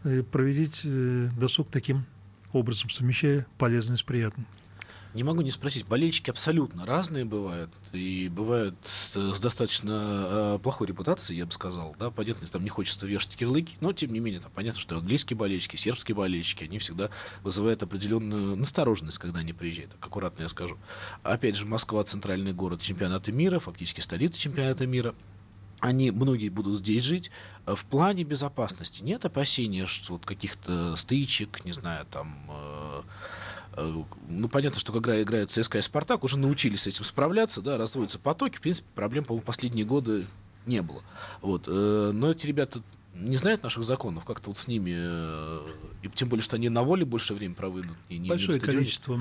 э, 0.03 0.21
проводить 0.23 0.81
э, 0.83 1.29
досуг 1.39 1.69
таким 1.71 2.03
образом, 2.53 2.89
совмещая 2.89 3.45
полезное 3.57 3.97
с 3.97 4.03
приятным. 4.03 4.45
Не 5.15 5.23
могу 5.23 5.41
не 5.41 5.49
спросить, 5.49 5.87
болельщики 5.87 6.29
абсолютно 6.29 6.85
разные 6.85 7.25
бывают, 7.25 7.71
и 7.93 8.29
бывают 8.31 8.75
с, 8.83 9.39
достаточно 9.39 10.27
э, 10.29 10.59
плохой 10.61 10.85
репутацией, 10.85 11.39
я 11.39 11.47
бы 11.47 11.51
сказал, 11.51 11.95
да, 11.97 12.11
понятно, 12.11 12.45
там 12.45 12.63
не 12.63 12.69
хочется 12.69 13.07
вешать 13.07 13.35
ярлыки, 13.41 13.75
но, 13.81 13.91
тем 13.91 14.13
не 14.13 14.19
менее, 14.19 14.39
там 14.39 14.51
понятно, 14.53 14.79
что 14.79 14.99
английские 14.99 15.35
болельщики, 15.35 15.77
сербские 15.77 16.15
болельщики, 16.15 16.63
они 16.63 16.77
всегда 16.77 17.09
вызывают 17.41 17.81
определенную 17.81 18.55
настороженность, 18.55 19.17
когда 19.17 19.39
они 19.39 19.51
приезжают, 19.51 19.93
так 19.93 20.05
аккуратно 20.05 20.43
я 20.43 20.47
скажу. 20.47 20.77
Опять 21.23 21.55
же, 21.55 21.65
Москва— 21.65 22.03
центральный 22.05 22.53
город 22.53 22.79
чемпионата 22.79 23.31
мира, 23.31 23.57
фактически 23.57 24.01
столица 24.01 24.39
чемпионата 24.39 24.85
мира, 24.85 25.15
они, 25.79 26.11
многие 26.11 26.49
будут 26.49 26.77
здесь 26.77 27.03
жить. 27.03 27.31
А 27.65 27.75
В 27.75 27.85
плане 27.85 28.23
безопасности 28.23 29.03
нет 29.03 29.25
опасения, 29.25 29.85
что 29.85 30.13
вот 30.13 30.25
каких-то 30.25 30.95
стычек, 30.95 31.63
не 31.65 31.71
знаю, 31.71 32.05
там... 32.11 32.37
э, 32.49 33.01
э, 33.73 34.03
ну, 34.27 34.49
понятно, 34.49 34.79
что 34.79 34.91
когда 34.91 35.21
играют 35.21 35.51
ЦСКА 35.51 35.77
и 35.77 35.81
Спартак, 35.81 36.23
уже 36.23 36.37
научились 36.37 36.81
с 36.81 36.87
этим 36.87 37.05
справляться, 37.05 37.61
да, 37.61 37.77
разводятся 37.77 38.19
потоки. 38.19 38.57
В 38.57 38.61
принципе, 38.61 38.87
проблем, 38.95 39.23
по-моему, 39.23 39.45
последние 39.45 39.85
годы 39.85 40.25
не 40.65 40.81
было. 40.81 41.03
Вот. 41.41 41.65
э, 41.67 42.11
Но 42.13 42.31
эти 42.31 42.45
ребята 42.45 42.81
не 43.13 43.37
знают 43.37 43.63
наших 43.63 43.83
законов, 43.83 44.25
как-то 44.25 44.49
вот 44.49 44.57
с 44.57 44.67
ними, 44.67 44.93
э, 44.95 45.61
и 46.03 46.09
тем 46.09 46.29
более, 46.29 46.43
что 46.43 46.55
они 46.55 46.69
на 46.69 46.83
воле 46.83 47.05
больше 47.05 47.33
времени 47.33 47.55
проведут. 47.55 47.97
И 48.07 48.17
не, 48.17 48.29
Большое 48.29 48.59
количество 48.59 49.19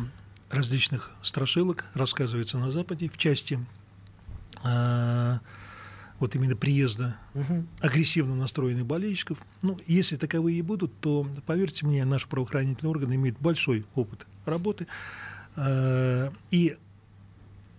различных 0.51 1.11
страшилок 1.23 1.85
рассказывается 1.95 2.59
на 2.59 2.71
Западе 2.71 3.09
в 3.09 3.19
части 3.19 3.65
э, 4.65 5.39
вот 6.21 6.35
именно 6.35 6.57
приезда 6.57 7.17
Мгм. 7.35 7.69
агрессивно 7.81 8.35
настроенных 8.35 8.87
болельщиков. 8.87 9.39
Ну, 9.63 9.79
если 9.87 10.17
таковые 10.17 10.59
и 10.59 10.63
будут, 10.63 10.93
то, 11.01 11.27
поверьте 11.47 11.87
мне, 11.87 12.05
наши 12.05 12.27
правоохранительные 12.29 12.91
органы 12.91 13.15
имеют 13.15 13.39
большой 13.39 13.85
опыт 13.95 14.27
работы. 14.45 14.87
Э, 15.57 16.31
И 16.51 16.77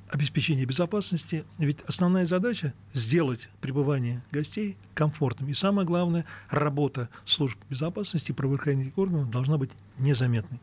обеспечение 0.10 0.66
безопасности. 0.66 1.44
Ведь 1.60 1.78
основная 1.86 2.26
задача– 2.26 2.74
сделать 2.94 3.48
пребывание 3.62 4.24
гостей 4.32 4.76
комфортным. 4.96 5.50
И 5.50 5.54
самое 5.54 5.86
главное, 5.86 6.26
работа 6.50 7.10
служб 7.26 7.58
безопасности 7.70 8.32
и 8.32 8.34
правоохранительных 8.34 8.98
органов 8.98 9.30
должна 9.30 9.58
быть 9.60 9.70
незаметной. 10.00 10.60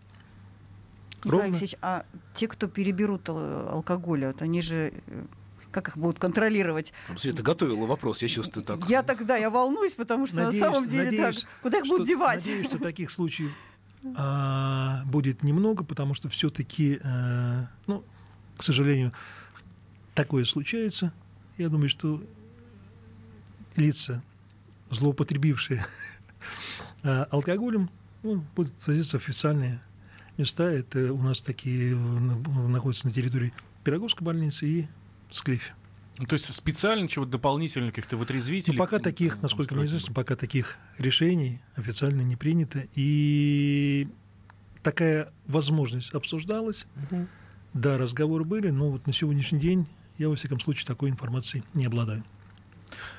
Ровно. 1.23 1.45
Алексеевич, 1.47 1.77
а 1.81 2.05
те, 2.35 2.49
кто 2.49 2.67
переберут 2.69 3.29
ал- 3.29 3.69
алкоголь, 3.75 4.27
вот 4.27 4.43
они 4.43 4.63
же 4.63 4.93
э, 5.07 5.25
как 5.77 5.89
их 5.89 5.99
будут 5.99 6.19
контролировать? 6.19 6.95
Света 7.17 7.43
готовила 7.43 7.85
вопрос, 7.85 8.23
я 8.23 8.29
чувствую 8.29 8.65
так. 8.65 8.89
Я 8.89 9.03
тогда 9.03 9.37
я 9.37 9.51
волнуюсь, 9.51 9.93
потому 9.93 10.27
что 10.27 10.37
Надеюсь- 10.37 10.59
на 10.63 10.73
самом 10.73 10.89
деле 10.89 11.05
надеюсь, 11.05 11.41
так, 11.43 11.49
куда 11.63 11.79
их 11.79 11.85
что- 11.85 11.95
будут 11.95 12.09
девать? 12.09 12.39
Надеюсь, 12.39 12.67
что 12.67 12.79
таких 12.91 13.11
случаев 13.11 13.53
а, 14.17 15.03
будет 15.05 15.43
немного, 15.43 15.85
потому 15.85 16.15
что 16.15 16.31
все-таки, 16.31 16.99
ну, 17.87 18.03
к 18.57 18.63
сожалению, 18.63 19.13
такое 20.15 20.47
случается. 20.47 21.13
Я 21.59 21.69
думаю, 21.69 21.91
что 21.91 22.23
лица, 23.77 24.23
злоупотребившие 24.91 25.85
а, 27.03 27.25
алкоголем, 27.31 27.91
ну, 28.23 28.43
будут 28.55 28.73
садиться 28.81 29.19
в 29.19 29.23
официальные 29.23 29.79
места. 30.39 30.71
Это 30.71 31.13
у 31.13 31.21
нас 31.21 31.43
такие 31.43 31.95
находятся 31.95 33.09
на 33.09 33.13
территории 33.13 33.53
Пироговской 33.85 34.25
больницы 34.25 34.67
и 34.67 34.89
Склифе. 35.31 35.73
Ну, 36.19 36.27
То 36.27 36.35
есть 36.35 36.53
специально 36.55 37.07
чего-то 37.09 37.33
дополнительных 37.33 37.95
каких-то 37.95 38.17
вытрезвителей? 38.17 38.79
Ну, 38.79 38.85
пока 38.85 38.99
таких, 38.99 39.43
насколько 39.43 39.75
мне 39.75 39.83
не 39.83 39.89
известно, 39.89 40.15
пока 40.15 40.35
таких 40.35 40.79
решений 40.97 41.61
официально 41.75 42.23
не 42.23 42.37
принято. 42.37 42.85
И 42.95 44.09
такая 44.83 45.33
возможность 45.47 46.13
обсуждалась. 46.15 46.87
Мгм. 46.95 47.29
Да, 47.75 47.99
разговоры 47.99 48.45
были, 48.45 48.71
но 48.71 48.91
вот 48.91 49.07
на 49.07 49.13
сегодняшний 49.13 49.61
день 49.61 49.87
я, 50.17 50.31
во 50.31 50.37
всяком 50.37 50.61
случае, 50.61 50.87
такой 50.87 51.11
информацией 51.11 51.63
не 51.75 51.85
обладаю. 51.85 52.25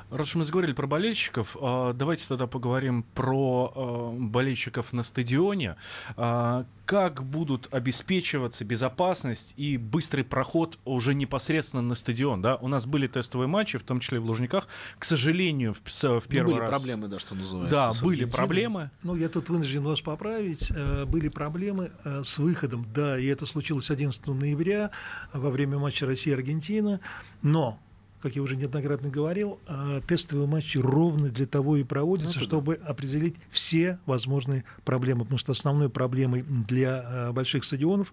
Раз 0.10 0.30
уж 0.30 0.36
мы 0.36 0.44
заговорили 0.46 0.74
про 0.74 0.88
болельщиков, 0.88 1.58
а, 1.60 1.92
давайте 1.94 2.26
тогда 2.28 2.48
поговорим 2.48 3.04
про 3.14 3.72
а, 3.76 4.12
болельщиков 4.18 4.94
на 4.94 5.04
стадионе. 5.04 5.76
А, 6.16 6.66
Как 6.86 7.24
будут 7.24 7.68
обеспечиваться 7.74 8.64
безопасность 8.64 9.54
и 9.58 9.76
быстрый 9.76 10.24
проход 10.24 10.80
уже 10.86 11.14
непосредственно 11.14 11.82
на 11.84 11.96
стадион? 11.96 12.42
Да? 12.42 12.56
У 12.56 12.70
нас 12.70 12.86
были 12.86 13.08
тестовые 13.08 13.50
матчи, 13.50 13.78
в 13.78 13.84
том 13.84 14.00
числе 14.00 14.20
и 14.20 14.22
в 14.22 14.26
Лужниках. 14.26 14.70
К 14.98 15.04
сожалению, 15.04 15.74
в, 15.74 15.80
в 15.82 16.04
Ну, 16.04 16.22
первый 16.30 16.54
были 16.54 16.60
раз... 16.62 16.70
проблемы, 16.70 17.08
да, 17.10 17.20
что 17.20 17.36
называется. 17.36 17.76
Да, 17.76 17.92
были 18.02 18.24
проблемы. 18.24 18.92
Ну, 19.04 19.16
я 19.18 19.28
тут 19.28 19.50
вынужден 19.50 19.84
вас 19.84 20.00
поправить. 20.00 20.72
Э, 20.72 21.04
Были 21.06 21.28
проблемы 21.28 21.92
э, 22.06 22.24
с 22.24 22.38
выходом. 22.38 22.86
Да, 22.94 23.20
и 23.20 23.26
это 23.26 23.46
случилось 23.46 23.92
11 23.92 24.26
ноября 24.28 24.92
во 25.34 25.50
время 25.50 25.78
матча 25.80 26.06
Россия-Аргентина. 26.06 27.02
Но, 27.42 27.80
как 28.22 28.36
я 28.36 28.42
уже 28.42 28.56
неоднократно 28.56 29.10
говорил, 29.10 29.60
э, 29.68 30.02
тестовые 30.08 30.48
матчи 30.48 30.78
ровно 30.78 31.30
для 31.30 31.46
того 31.46 31.78
и 31.78 31.84
проводятся, 31.84 32.40
Ну, 32.40 32.40
это 32.40 32.40
да. 32.40 32.46
чтобы 32.46 32.74
определить 32.76 33.36
все 33.52 34.00
возможные 34.06 34.64
проблемы. 34.86 35.24
Потому 35.24 35.38
что 35.38 35.52
основной 35.52 35.90
проблемой 35.90 36.44
для 36.44 37.04
э, 37.06 37.32
больших 37.32 37.64
стадионов, 37.64 38.12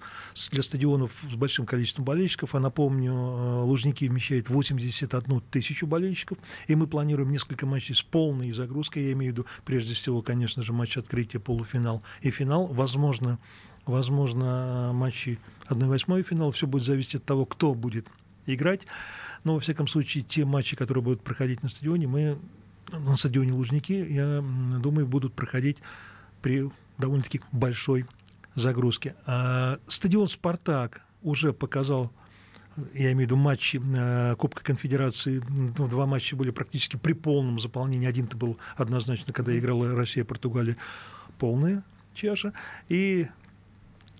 для 0.50 0.62
стадионов 0.62 1.10
с 1.30 1.34
большим 1.34 1.64
количеством 1.64 2.04
болельщиков, 2.04 2.54
а 2.54 2.60
напомню, 2.60 3.12
э, 3.12 3.62
Лужники 3.64 4.04
вмещает 4.04 4.50
81 4.50 5.40
тысячу 5.50 5.86
болельщиков, 5.86 6.36
и 6.68 6.74
мы 6.74 6.86
планируем 6.86 7.30
несколько 7.30 7.64
матчей 7.64 7.94
с 7.94 8.02
полной 8.02 8.52
загрузкой, 8.52 9.04
я 9.04 9.12
имею 9.12 9.32
в 9.32 9.36
виду, 9.38 9.46
прежде 9.64 9.94
всего, 9.94 10.20
конечно 10.20 10.62
же, 10.62 10.72
матч 10.72 10.98
открытия, 10.98 11.38
полуфинал 11.38 12.02
и 12.20 12.30
финал. 12.30 12.66
Возможно, 12.66 13.38
возможно 13.86 14.90
матчи 14.92 15.38
1-8 15.68 16.22
финал, 16.22 16.52
все 16.52 16.66
будет 16.66 16.84
зависеть 16.84 17.16
от 17.16 17.24
того, 17.24 17.46
кто 17.46 17.74
будет 17.74 18.06
играть. 18.46 18.82
Но, 19.44 19.54
во 19.54 19.60
всяком 19.60 19.86
случае, 19.86 20.24
те 20.24 20.44
матчи, 20.44 20.76
которые 20.76 21.04
будут 21.04 21.22
проходить 21.22 21.62
на 21.62 21.68
стадионе, 21.68 22.06
мы 22.06 22.38
на 22.90 23.16
стадионе 23.16 23.52
Лужники, 23.52 23.92
я 23.92 24.42
думаю, 24.80 25.06
будут 25.06 25.34
проходить 25.34 25.78
при 26.42 26.70
довольно-таки 26.98 27.40
большой 27.52 28.06
загрузке. 28.54 29.14
А 29.26 29.78
стадион 29.86 30.28
«Спартак» 30.28 31.02
уже 31.22 31.52
показал 31.52 32.12
я 32.92 33.12
имею 33.12 33.28
в 33.28 33.30
виду 33.30 33.36
матчи 33.36 33.80
э, 33.80 34.34
Кубка 34.36 34.64
Конфедерации, 34.64 35.40
ну, 35.78 35.86
два 35.86 36.06
матча 36.06 36.34
были 36.34 36.50
практически 36.50 36.96
при 36.96 37.12
полном 37.12 37.60
заполнении. 37.60 38.08
Один-то 38.08 38.36
был 38.36 38.58
однозначно, 38.76 39.32
когда 39.32 39.56
играла 39.56 39.94
Россия, 39.94 40.24
Португалия, 40.24 40.76
полная 41.38 41.84
чаша. 42.14 42.52
И 42.88 43.28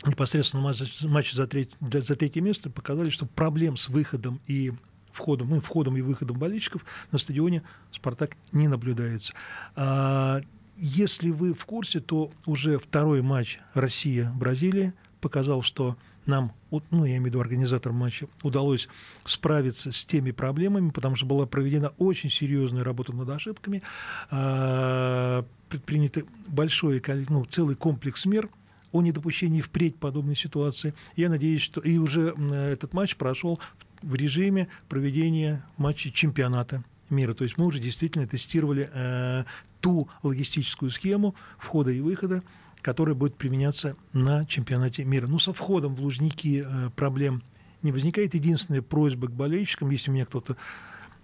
непосредственно 0.07 0.63
матч, 0.63 1.33
за, 1.33 1.47
треть- 1.47 1.75
за 1.81 2.17
третье 2.17 2.41
место 2.41 2.71
показали, 2.71 3.11
что 3.11 3.27
проблем 3.27 3.77
с 3.77 3.89
выходом 3.89 4.41
и 4.47 4.73
входом, 5.15 5.51
ну, 5.51 5.61
входом 5.61 5.97
и 5.97 6.03
выходом 6.03 6.39
болельщиков 6.39 6.85
на 7.13 7.19
стадионе 7.19 7.63
«Спартак» 7.93 8.37
не 8.53 8.69
наблюдается. 8.69 9.33
А, 9.77 10.41
если 10.77 11.31
вы 11.31 11.55
в 11.55 11.65
курсе, 11.65 12.01
то 12.01 12.33
уже 12.47 12.79
второй 12.79 13.23
матч 13.23 13.61
Россия-Бразилия 13.75 14.93
показал, 15.21 15.63
что 15.63 15.97
нам, 16.27 16.53
ну, 16.91 17.05
я 17.05 17.13
имею 17.13 17.23
в 17.23 17.27
виду 17.27 17.41
организаторам 17.41 17.97
матча, 17.97 18.27
удалось 18.43 18.89
справиться 19.25 19.93
с 19.93 20.05
теми 20.05 20.33
проблемами, 20.33 20.91
потому 20.91 21.17
что 21.17 21.27
была 21.27 21.47
проведена 21.47 21.93
очень 21.99 22.31
серьезная 22.31 22.83
работа 22.83 23.13
над 23.13 23.29
ошибками, 23.29 23.83
а, 24.31 25.45
предпринято 25.69 26.23
большое, 26.49 27.03
ну, 27.29 27.45
целый 27.45 27.77
комплекс 27.77 28.25
мер 28.25 28.49
о 28.95 29.03
недопущении 29.03 29.61
впредь 29.61 29.97
подобной 29.97 30.37
ситуации. 30.37 30.95
Я 31.17 31.29
надеюсь, 31.29 31.63
что 31.63 31.81
и 31.81 31.99
уже 31.99 32.35
этот 32.53 32.95
матч 32.95 33.17
прошел 33.17 33.59
в 34.05 34.15
режиме 34.15 34.69
проведения 34.89 35.65
матчей 35.77 36.13
чемпионата 36.13 36.85
мира. 37.11 37.35
То 37.35 37.45
есть 37.45 37.59
мы 37.59 37.67
уже 37.67 37.79
действительно 37.79 38.27
тестировали 38.27 38.91
э, 38.93 39.45
ту 39.81 40.09
логистическую 40.23 40.91
схему 40.91 41.35
входа 41.59 41.91
и 41.91 42.01
выхода, 42.01 42.43
которая 42.83 43.15
будет 43.15 43.37
применяться 43.37 43.97
на 44.13 44.45
чемпионате 44.47 45.05
мира. 45.05 45.27
Ну, 45.27 45.39
со 45.39 45.53
входом 45.53 45.95
в 45.95 46.01
Лужники 46.01 46.65
э, 46.67 46.91
проблем 46.95 47.43
не 47.83 47.93
возникает. 47.93 48.35
Единственная 48.35 48.83
просьба 48.83 49.29
к 49.29 49.33
болельщикам, 49.33 49.91
если 49.91 50.11
меня 50.11 50.27
кто-то 50.27 50.57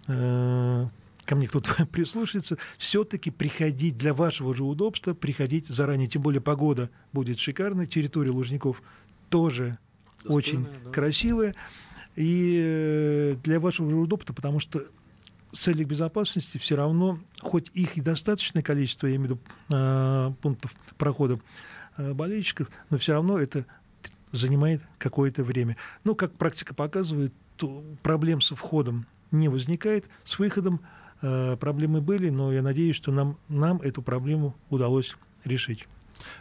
э, 0.07 0.87
ко 1.25 1.37
мне 1.37 1.49
кто-то 1.49 1.87
прислушается, 1.93 2.59
все-таки 2.79 3.31
приходить 3.31 3.97
для 3.97 4.14
вашего 4.14 4.55
же 4.55 4.64
удобства, 4.64 5.14
приходить 5.14 5.69
заранее. 5.69 6.09
Тем 6.09 6.23
более 6.23 6.40
погода 6.40 6.90
будет 7.12 7.38
шикарная, 7.38 7.87
территория 7.87 8.31
Лужников 8.31 8.83
тоже 9.29 9.79
Достойная, 10.25 10.38
очень 10.38 10.66
да. 10.85 10.90
красивая. 10.90 11.55
И 12.16 12.61
э, 12.62 13.37
для 13.42 13.61
вашего 13.61 13.94
удобства, 14.01 14.35
потому 14.35 14.61
что 14.61 14.85
в 15.53 15.57
целях 15.57 15.87
безопасности 15.87 16.59
все 16.59 16.77
равно, 16.77 17.18
хоть 17.40 17.70
их 17.75 17.96
и 17.96 18.01
достаточное 18.01 18.62
количество, 18.62 19.07
я 19.07 19.16
имею 19.16 19.29
в 19.29 19.31
виду 19.33 19.40
э, 19.70 20.33
пунктов 20.42 20.75
прохода 20.96 21.40
э, 21.96 22.12
болельщиков, 22.12 22.68
но 22.90 22.99
все 22.99 23.14
равно 23.14 23.38
это 23.38 23.66
занимает 24.33 24.83
какое-то 24.99 25.42
время. 25.42 25.77
Ну, 26.05 26.14
как 26.14 26.33
практика 26.33 26.75
показывает, 26.75 27.33
проблем 28.03 28.40
со 28.40 28.57
входом 28.57 29.07
не 29.31 29.49
возникает, 29.49 30.07
с 30.25 30.38
выходом 30.38 30.81
э, 31.20 31.57
проблемы 31.57 32.01
были, 32.01 32.31
но 32.31 32.53
я 32.53 32.62
надеюсь, 32.62 32.96
что 32.96 33.12
нам, 33.12 33.37
нам 33.49 33.79
эту 33.79 34.03
проблему 34.03 34.57
удалось 34.70 35.16
решить. 35.44 35.87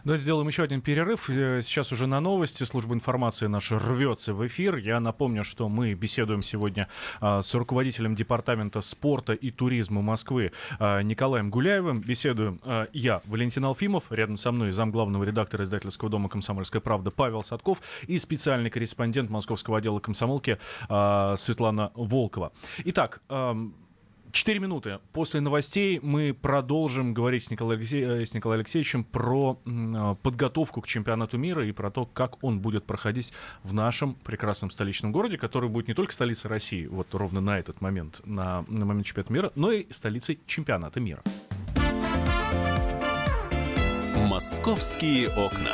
Давайте 0.04 0.24
сделаем 0.24 0.48
еще 0.48 0.64
один 0.64 0.82
перерыв. 0.82 1.30
Э, 1.30 1.62
сейчас 1.64 1.92
уже 1.92 2.08
на 2.08 2.20
новости. 2.20 2.64
Служба 2.64 2.94
информации 2.96 3.48
наша 3.48 3.80
рвется 3.80 4.34
в 4.34 4.46
эфир. 4.48 4.78
Я 4.78 5.00
напомню, 5.00 5.44
что 5.44 5.70
мы 5.70 5.94
беседуем 5.94 6.42
сегодня 6.42 6.88
а, 7.22 7.42
с 7.42 7.54
руководителем 7.54 8.16
Департамента 8.16 8.82
спорта 8.82 9.34
и 9.34 9.52
туризма 9.52 10.02
Москвы 10.02 10.52
а, 10.80 11.02
Николаем 11.02 11.50
Гуляевым. 11.50 12.02
Беседуем 12.02 12.60
а, 12.64 12.88
я, 12.94 13.22
Валентин 13.26 13.66
Алфимов, 13.66 14.12
рядом 14.12 14.38
со 14.38 14.52
мной 14.52 14.72
замглавного 14.72 15.24
редактора 15.24 15.64
издательского 15.64 16.10
дома 16.10 16.30
«Комсомольская 16.30 16.82
правда» 16.82 17.12
Павел 17.12 17.44
Садков 17.44 17.82
и 18.08 18.18
специальный 18.18 18.70
корреспондент 18.70 19.30
московского 19.30 19.78
отдела 19.78 20.00
комсомолки 20.00 20.58
Светлана 20.88 21.92
Волкова. 21.96 22.52
Итак, 22.86 23.22
Четыре 24.32 24.60
минуты. 24.60 25.00
После 25.12 25.42
новостей 25.42 26.00
мы 26.04 26.36
продолжим 26.40 27.14
говорить 27.14 27.46
с, 27.46 27.52
Николаем 27.52 27.80
Алексей... 27.80 28.04
Э, 28.04 28.26
с 28.26 28.34
Николаем 28.34 28.60
Алексеевичем 28.60 29.04
про 29.04 29.60
э, 29.66 30.16
подготовку 30.22 30.82
к 30.82 30.88
чемпионату 30.88 31.38
мира 31.38 31.66
и 31.66 31.72
про 31.72 31.90
то, 31.90 32.06
как 32.06 32.44
он 32.44 32.60
будет 32.60 32.86
проходить 32.86 33.34
в 33.64 33.74
нашем 33.74 34.14
прекрасном 34.14 34.70
столичном 34.70 35.12
городе, 35.12 35.38
который 35.38 35.70
будет 35.70 35.88
не 35.88 35.96
только 35.96 36.14
столицей 36.14 36.50
России, 36.50 36.86
вот 36.86 37.14
ровно 37.16 37.42
на 37.42 37.58
этот 37.58 37.82
момент, 37.82 38.22
на, 38.26 38.64
на 38.68 38.86
момент 38.86 39.08
чемпионата 39.08 39.34
мира, 39.34 39.52
но 39.56 39.72
и 39.72 39.92
столицей 39.92 40.40
чемпионата 40.46 41.00
мира. 41.00 41.24
Московские 44.28 45.30
окна. 45.30 45.74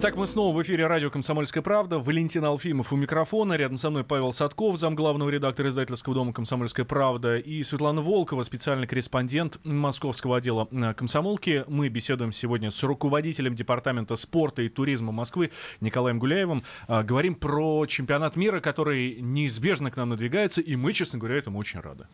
Итак, 0.00 0.14
мы 0.14 0.28
снова 0.28 0.56
в 0.56 0.62
эфире 0.62 0.86
радио 0.86 1.10
«Комсомольская 1.10 1.60
правда». 1.60 1.98
Валентин 1.98 2.44
Алфимов 2.44 2.92
у 2.92 2.96
микрофона. 2.96 3.54
Рядом 3.54 3.78
со 3.78 3.90
мной 3.90 4.04
Павел 4.04 4.32
Садков, 4.32 4.78
замглавного 4.78 5.28
редактора 5.28 5.70
издательского 5.70 6.14
дома 6.14 6.32
«Комсомольская 6.32 6.86
правда». 6.86 7.36
И 7.36 7.64
Светлана 7.64 8.00
Волкова, 8.00 8.44
специальный 8.44 8.86
корреспондент 8.86 9.58
московского 9.64 10.36
отдела 10.36 10.68
э, 10.70 10.94
комсомолки. 10.94 11.64
Мы 11.66 11.88
беседуем 11.88 12.30
сегодня 12.30 12.70
с 12.70 12.80
руководителем 12.84 13.56
Департамента 13.56 14.14
спорта 14.14 14.62
и 14.62 14.68
туризма 14.68 15.10
Москвы 15.10 15.50
Николаем 15.80 16.20
Гуляевым. 16.20 16.62
А, 16.86 17.02
говорим 17.02 17.34
про 17.34 17.84
чемпионат 17.86 18.36
мира, 18.36 18.60
который 18.60 19.20
неизбежно 19.20 19.90
к 19.90 19.96
нам 19.96 20.10
надвигается, 20.10 20.60
и 20.60 20.76
мы, 20.76 20.92
честно 20.92 21.18
говоря, 21.18 21.38
этому 21.38 21.58
очень 21.58 21.80
рады. 21.80 22.06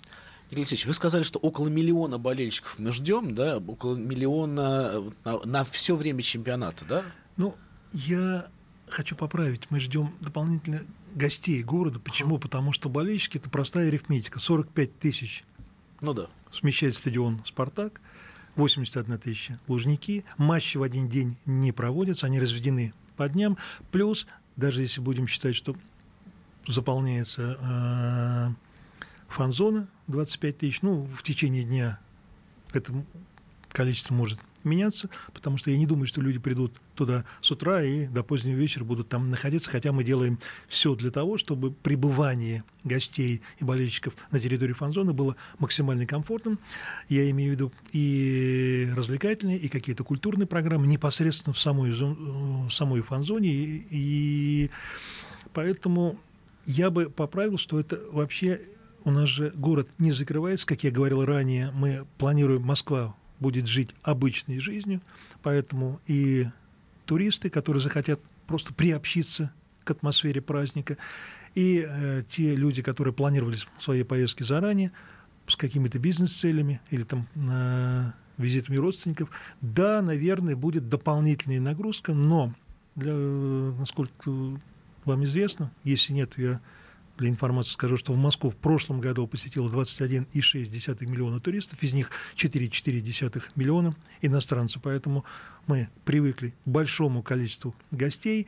Игорь 0.49 0.61
Алексеевич, 0.61 0.87
вы 0.87 0.95
сказали, 0.95 1.23
что 1.23 1.39
около 1.39 1.69
миллиона 1.69 2.17
болельщиков 2.17 2.77
мы 2.79 2.93
ждем, 2.93 3.35
да, 3.35 3.59
около 3.59 3.95
миллиона 3.95 4.91
э, 4.95 5.11
на, 5.27 5.41
на 5.45 5.65
все 5.65 5.95
время 5.95 6.23
чемпионата, 6.23 6.87
да? 6.89 7.03
Ну, 7.37 7.57
я 7.95 8.49
хочу 8.89 9.17
поправить. 9.17 9.71
Мы 9.71 9.81
ждем 9.81 10.13
дополнительно 10.21 10.83
гостей 11.15 11.63
города. 11.63 11.99
Почему? 11.99 12.39
Потому 12.39 12.73
что 12.73 12.89
болельщики– 12.89 13.37
это 13.39 13.49
простая 13.49 13.89
арифметика. 13.89 14.39
45 14.39 14.99
тысяч 14.99 15.45
ну 16.01 16.13
да. 16.13 16.29
смещает 16.53 16.97
стадион 16.97 17.43
«Спартак», 17.47 18.01
81 18.57 19.19
тысяча 19.19 19.59
Лужники. 19.67 20.25
Матчи 20.37 20.77
в 20.77 20.83
один 20.83 21.09
день 21.09 21.37
не 21.47 21.73
проводятся, 21.73 22.27
они 22.27 22.39
разведены 22.39 22.93
по 23.17 23.29
дням. 23.29 23.57
Плюс, 23.91 24.27
даже 24.57 24.83
если 24.83 25.01
будем 25.01 25.27
считать, 25.27 25.57
что 25.57 25.75
заполняется 26.67 27.59
э, 27.61 28.51
фан-зона 29.29 29.89
25 30.09 30.59
тысяч, 30.59 30.83
ну, 30.83 31.09
в 31.17 31.23
течение 31.23 31.65
дня 31.65 31.99
это 32.73 32.93
количество 33.71 34.15
может 34.15 34.39
меняться, 34.65 35.09
потому 35.33 35.59
что 35.59 35.71
я 35.71 35.79
не 35.79 35.87
думаю, 35.87 36.07
что 36.07 36.21
люди 36.21 36.39
придут 36.39 36.73
туда 36.95 37.25
с 37.41 37.51
утра 37.51 37.83
и 37.83 38.07
до 38.07 38.23
позднего 38.23 38.57
вечера 38.57 38.85
будут 38.85 39.09
там 39.09 39.31
находиться, 39.31 39.71
хотя 39.71 39.93
мы 39.93 40.05
делаем 40.05 40.39
все 40.69 40.95
для 40.95 41.11
того, 41.11 41.39
чтобы 41.39 41.73
пребывание 41.73 42.65
гостей 42.85 43.43
и 43.59 43.65
болельщиков 43.65 44.15
на 44.31 44.41
территории 44.41 44.73
фан-зоны 44.73 45.13
было 45.13 45.37
максимально 45.59 46.07
комфортным. 46.07 46.59
Я 47.09 47.29
имею 47.31 47.51
в 47.51 47.55
виду 47.55 47.73
и 47.93 48.91
развлекательные, 48.95 49.59
и 49.59 49.69
какие-то 49.69 50.05
культурные 50.05 50.47
программы 50.47 50.87
непосредственно 50.87 51.55
в 51.55 51.59
самой, 51.59 51.93
в 51.93 52.71
самой 52.71 53.03
фан-зоне, 53.03 53.49
и, 53.51 53.87
и 53.91 54.71
поэтому 55.53 56.19
я 56.67 56.91
бы 56.91 57.11
поправил, 57.11 57.59
что 57.59 57.79
это 57.79 58.01
вообще 58.11 58.61
у 59.05 59.11
нас 59.11 59.29
же 59.29 59.53
город 59.55 59.89
не 59.99 60.13
закрывается, 60.13 60.67
как 60.67 60.83
я 60.83 60.91
говорил 60.91 61.25
ранее, 61.25 61.71
мы 61.73 62.07
планируем 62.19 62.63
Москва 62.63 63.15
будет 63.41 63.67
жить 63.67 63.91
обычной 64.03 64.61
жизнью, 64.61 65.01
поэтому 65.43 66.01
и 66.07 66.49
туристы, 67.07 67.51
которые 67.51 67.83
захотят 67.83 68.21
просто 68.47 68.73
приобщиться 68.73 69.53
к 69.85 69.91
атмосфере 69.91 70.41
праздника, 70.41 70.97
и 71.55 71.87
э, 71.87 72.23
те 72.29 72.57
люди, 72.57 72.83
которые 72.83 73.15
планировали 73.15 73.57
свои 73.79 74.03
поездки 74.03 74.43
заранее, 74.43 74.93
с 75.47 75.57
какими-то 75.57 75.99
бизнес-целями 75.99 76.81
или 76.91 77.05
там 77.05 77.29
э, 77.35 78.11
визитами 78.39 78.77
родственников, 78.77 79.31
да, 79.61 80.03
наверное, 80.03 80.57
будет 80.57 80.89
дополнительная 80.89 81.61
нагрузка, 81.61 82.13
но, 82.15 82.55
для, 82.97 83.13
насколько 83.15 84.31
вам 85.05 85.25
известно, 85.25 85.71
если 85.85 86.13
нет, 86.13 86.33
я 86.39 86.61
для 87.17 87.29
информации 87.29 87.73
скажу, 87.73 87.97
что 87.97 88.13
в 88.13 88.17
Москву 88.17 88.51
в 88.51 88.57
прошлом 88.57 89.01
году 89.01 89.27
посетило 89.27 89.69
21,6 89.71 91.07
миллиона 91.07 91.41
туристов, 91.41 91.83
из 91.83 91.93
них 91.93 92.11
4,4 92.37 93.43
миллиона 93.55 93.95
иностранцев. 94.21 94.83
Поэтому 94.83 95.25
мы 95.67 95.89
привыкли 96.05 96.51
к 96.65 96.69
большому 96.69 97.23
количеству 97.23 97.75
гостей. 97.91 98.47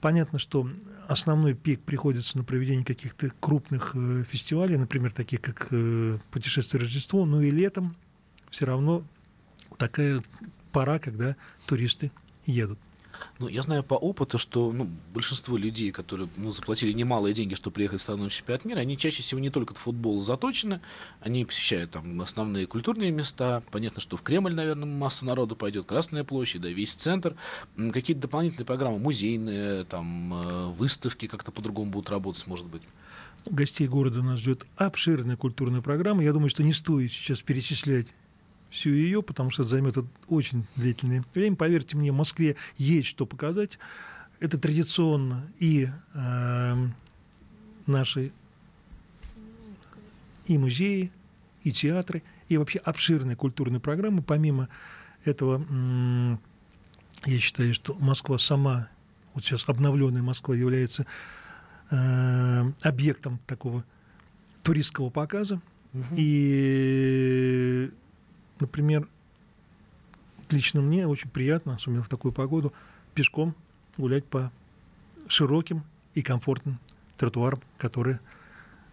Понятно, 0.00 0.38
что 0.38 0.68
основной 1.08 1.54
пик 1.54 1.80
приходится 1.80 2.36
на 2.36 2.44
проведение 2.44 2.84
каких-то 2.84 3.32
крупных 3.40 3.92
э, 3.94 4.24
фестивалей, 4.30 4.76
например, 4.76 5.12
таких 5.12 5.40
как 5.40 5.68
э, 5.70 6.18
«Путешествие 6.30 6.82
Рождество», 6.82 7.24
но 7.24 7.40
и 7.40 7.50
летом 7.50 7.96
все 8.50 8.66
равно 8.66 9.02
такая 9.78 10.22
пора, 10.72 10.98
когда 10.98 11.36
туристы 11.66 12.10
едут. 12.44 12.78
Ну, 13.38 13.48
я 13.48 13.62
знаю 13.62 13.82
по 13.82 13.94
опыту, 13.94 14.38
что 14.38 14.72
ну, 14.72 14.88
большинство 15.12 15.56
людей, 15.56 15.90
которые 15.90 16.28
ну, 16.36 16.50
заплатили 16.50 16.92
немалые 16.92 17.34
деньги, 17.34 17.54
чтобы 17.54 17.74
приехать 17.74 18.00
в 18.00 18.02
страну 18.02 18.28
чемпионат 18.28 18.64
мира, 18.64 18.78
они 18.80 18.96
чаще 18.96 19.22
всего 19.22 19.40
не 19.40 19.50
только 19.50 19.72
от 19.72 19.78
футбола 19.78 20.22
заточены, 20.22 20.80
они 21.20 21.44
посещают 21.44 21.92
там 21.92 22.20
основные 22.20 22.66
культурные 22.66 23.10
места. 23.10 23.62
Понятно, 23.70 24.00
что 24.00 24.16
в 24.16 24.22
Кремль, 24.22 24.54
наверное, 24.54 24.86
масса 24.86 25.24
народу 25.24 25.56
пойдет, 25.56 25.86
Красная 25.86 26.24
площадь, 26.24 26.62
да, 26.62 26.68
весь 26.68 26.94
центр. 26.94 27.36
Какие-то 27.76 28.22
дополнительные 28.22 28.66
программы, 28.66 28.98
музейные, 28.98 29.84
там, 29.84 30.34
э, 30.34 30.66
выставки 30.72 31.26
как-то 31.26 31.52
по-другому 31.52 31.90
будут 31.90 32.10
работать, 32.10 32.46
может 32.46 32.66
быть. 32.66 32.82
Гостей 33.46 33.86
города 33.86 34.22
нас 34.22 34.40
ждет 34.40 34.66
обширная 34.76 35.36
культурная 35.36 35.82
программа. 35.82 36.22
Я 36.24 36.32
думаю, 36.32 36.48
что 36.48 36.62
не 36.62 36.72
стоит 36.72 37.12
сейчас 37.12 37.40
перечислять 37.40 38.08
всю 38.74 38.90
ее, 38.90 39.22
потому 39.22 39.50
что 39.50 39.62
это 39.62 39.70
займет 39.70 39.96
очень 40.28 40.66
длительное 40.76 41.24
время. 41.32 41.56
Поверьте 41.56 41.96
мне, 41.96 42.12
в 42.12 42.16
Москве 42.16 42.56
есть 42.76 43.08
что 43.08 43.24
показать. 43.24 43.78
Это 44.40 44.58
традиционно 44.58 45.46
и 45.60 45.88
э, 46.12 46.86
наши 47.86 48.32
и 50.46 50.58
музеи, 50.58 51.10
и 51.62 51.72
театры, 51.72 52.22
и 52.48 52.58
вообще 52.58 52.78
обширные 52.80 53.36
культурные 53.36 53.80
программы. 53.80 54.22
Помимо 54.22 54.68
этого, 55.24 55.64
я 57.24 57.38
считаю, 57.38 57.72
что 57.72 57.94
Москва 57.94 58.38
сама, 58.38 58.88
вот 59.32 59.44
сейчас 59.44 59.64
обновленная 59.68 60.22
Москва 60.22 60.54
является 60.54 61.06
э, 61.90 62.72
объектом 62.82 63.38
такого 63.46 63.84
туристского 64.62 65.10
показа. 65.10 65.60
Угу. 65.94 66.14
И 66.16 67.90
например, 68.60 69.08
лично 70.50 70.80
мне 70.80 71.06
очень 71.06 71.30
приятно, 71.30 71.74
особенно 71.74 72.02
в 72.02 72.08
такую 72.08 72.32
погоду, 72.32 72.72
пешком 73.14 73.54
гулять 73.96 74.24
по 74.24 74.50
широким 75.28 75.84
и 76.14 76.22
комфортным 76.22 76.78
тротуаром, 77.16 77.60
который 77.78 78.18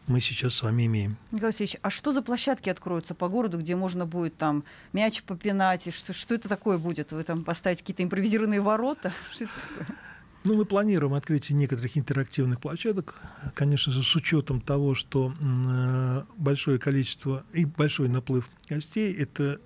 мы 0.08 0.19
сейчас 0.19 0.56
с 0.56 0.63
вами 0.63 0.86
имеем. 0.88 1.17
Николай 1.32 1.50
Алексеевич, 1.50 1.78
а 1.82 1.89
что 1.89 2.12
за 2.12 2.21
площадки 2.21 2.69
откроются 2.69 3.15
по 3.15 3.30
городу, 3.30 3.60
где 3.60 3.76
можно 3.76 4.06
будет 4.06 4.36
там 4.36 4.63
мяч 4.93 5.24
попинать? 5.24 5.88
И 5.88 5.91
что, 5.91 6.13
что 6.13 6.36
это 6.36 6.50
такое 6.50 6.78
будет? 6.78 7.12
Вы 7.12 7.24
там 7.24 7.43
поставите 7.43 7.82
какие-то 7.82 8.04
импровизированные 8.04 8.62
ворота? 8.62 9.13
Что 9.32 9.45
это 9.45 9.54
такое? 9.78 9.97
Ну, 10.43 10.56
мы 10.56 10.65
планируем 10.65 11.13
открытие 11.13 11.56
некоторых 11.56 11.95
интерактивных 11.95 12.60
площадок, 12.60 13.13
конечно 13.54 13.91
же, 13.91 14.01
с 14.01 14.15
учетом 14.15 14.60
того, 14.60 14.95
что 14.95 15.36
э, 15.39 16.23
большое 16.36 16.80
количество 16.80 17.43
и 17.54 17.65
большой 17.65 18.10
наплыв 18.10 18.49
гостей, 18.67 19.13
это 19.13 19.62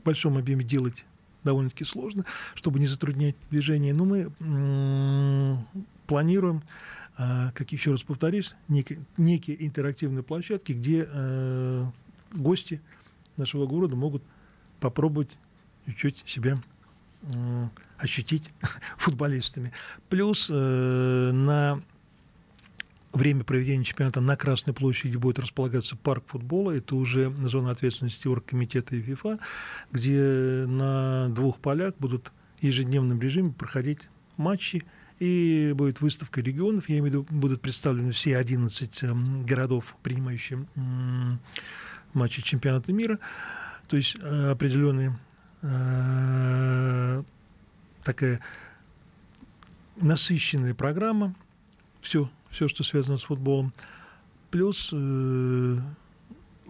в 0.00 0.04
большом 0.04 0.36
объеме 0.36 0.64
делать 0.64 1.04
довольно-таки 1.44 1.84
сложно, 1.84 2.24
чтобы 2.56 2.80
не 2.80 2.88
затруднять 2.88 3.36
движение. 3.50 3.94
Но 3.94 4.04
мы 4.04 5.64
планируем, 6.08 6.64
э, 7.18 7.52
как 7.54 7.70
еще 7.70 7.92
раз 7.92 8.02
повторюсь, 8.02 8.56
некие, 8.66 9.04
некие 9.16 9.64
интерактивные 9.64 10.24
площадки, 10.24 10.72
где 10.72 11.06
э, 11.08 11.86
гости 12.32 12.80
нашего 13.36 13.66
города 13.66 13.94
могут 13.94 14.24
попробовать 14.80 15.30
чуть-чуть 15.86 16.24
себя 16.26 16.58
ощутить 17.98 18.50
футболистами. 18.98 19.72
Плюс 20.08 20.48
э, 20.50 21.30
на 21.32 21.80
время 23.12 23.44
проведения 23.44 23.84
чемпионата 23.84 24.20
на 24.20 24.36
Красной 24.36 24.74
площади 24.74 25.16
будет 25.16 25.38
располагаться 25.38 25.96
парк 25.96 26.24
футбола. 26.26 26.72
Это 26.72 26.94
уже 26.96 27.32
зона 27.44 27.70
ответственности 27.70 28.28
оргкомитета 28.28 28.94
и 28.96 29.02
ФИФА, 29.02 29.38
где 29.90 30.64
на 30.68 31.28
двух 31.30 31.58
полях 31.58 31.94
будут 31.98 32.32
в 32.60 32.62
ежедневном 32.62 33.20
режиме 33.20 33.52
проходить 33.52 34.00
матчи 34.36 34.84
и 35.18 35.72
будет 35.74 36.00
выставка 36.00 36.40
регионов. 36.40 36.88
Я 36.88 36.98
имею 36.98 37.04
в 37.04 37.06
виду, 37.06 37.26
будут 37.30 37.62
представлены 37.62 38.12
все 38.12 38.36
11 38.36 39.02
э, 39.02 39.14
городов, 39.44 39.96
принимающие 40.02 40.66
э, 40.76 40.80
матчи 42.12 42.42
чемпионата 42.42 42.92
мира. 42.92 43.18
То 43.88 43.96
есть 43.96 44.16
э, 44.20 44.50
определенные 44.50 45.10
э, 45.10 45.25
такая 48.02 48.40
насыщенная 49.96 50.74
программа, 50.74 51.34
все, 52.00 52.30
все, 52.50 52.68
что 52.68 52.84
связано 52.84 53.16
с 53.18 53.24
футболом. 53.24 53.72
Плюс 54.50 54.90
э, 54.92 54.96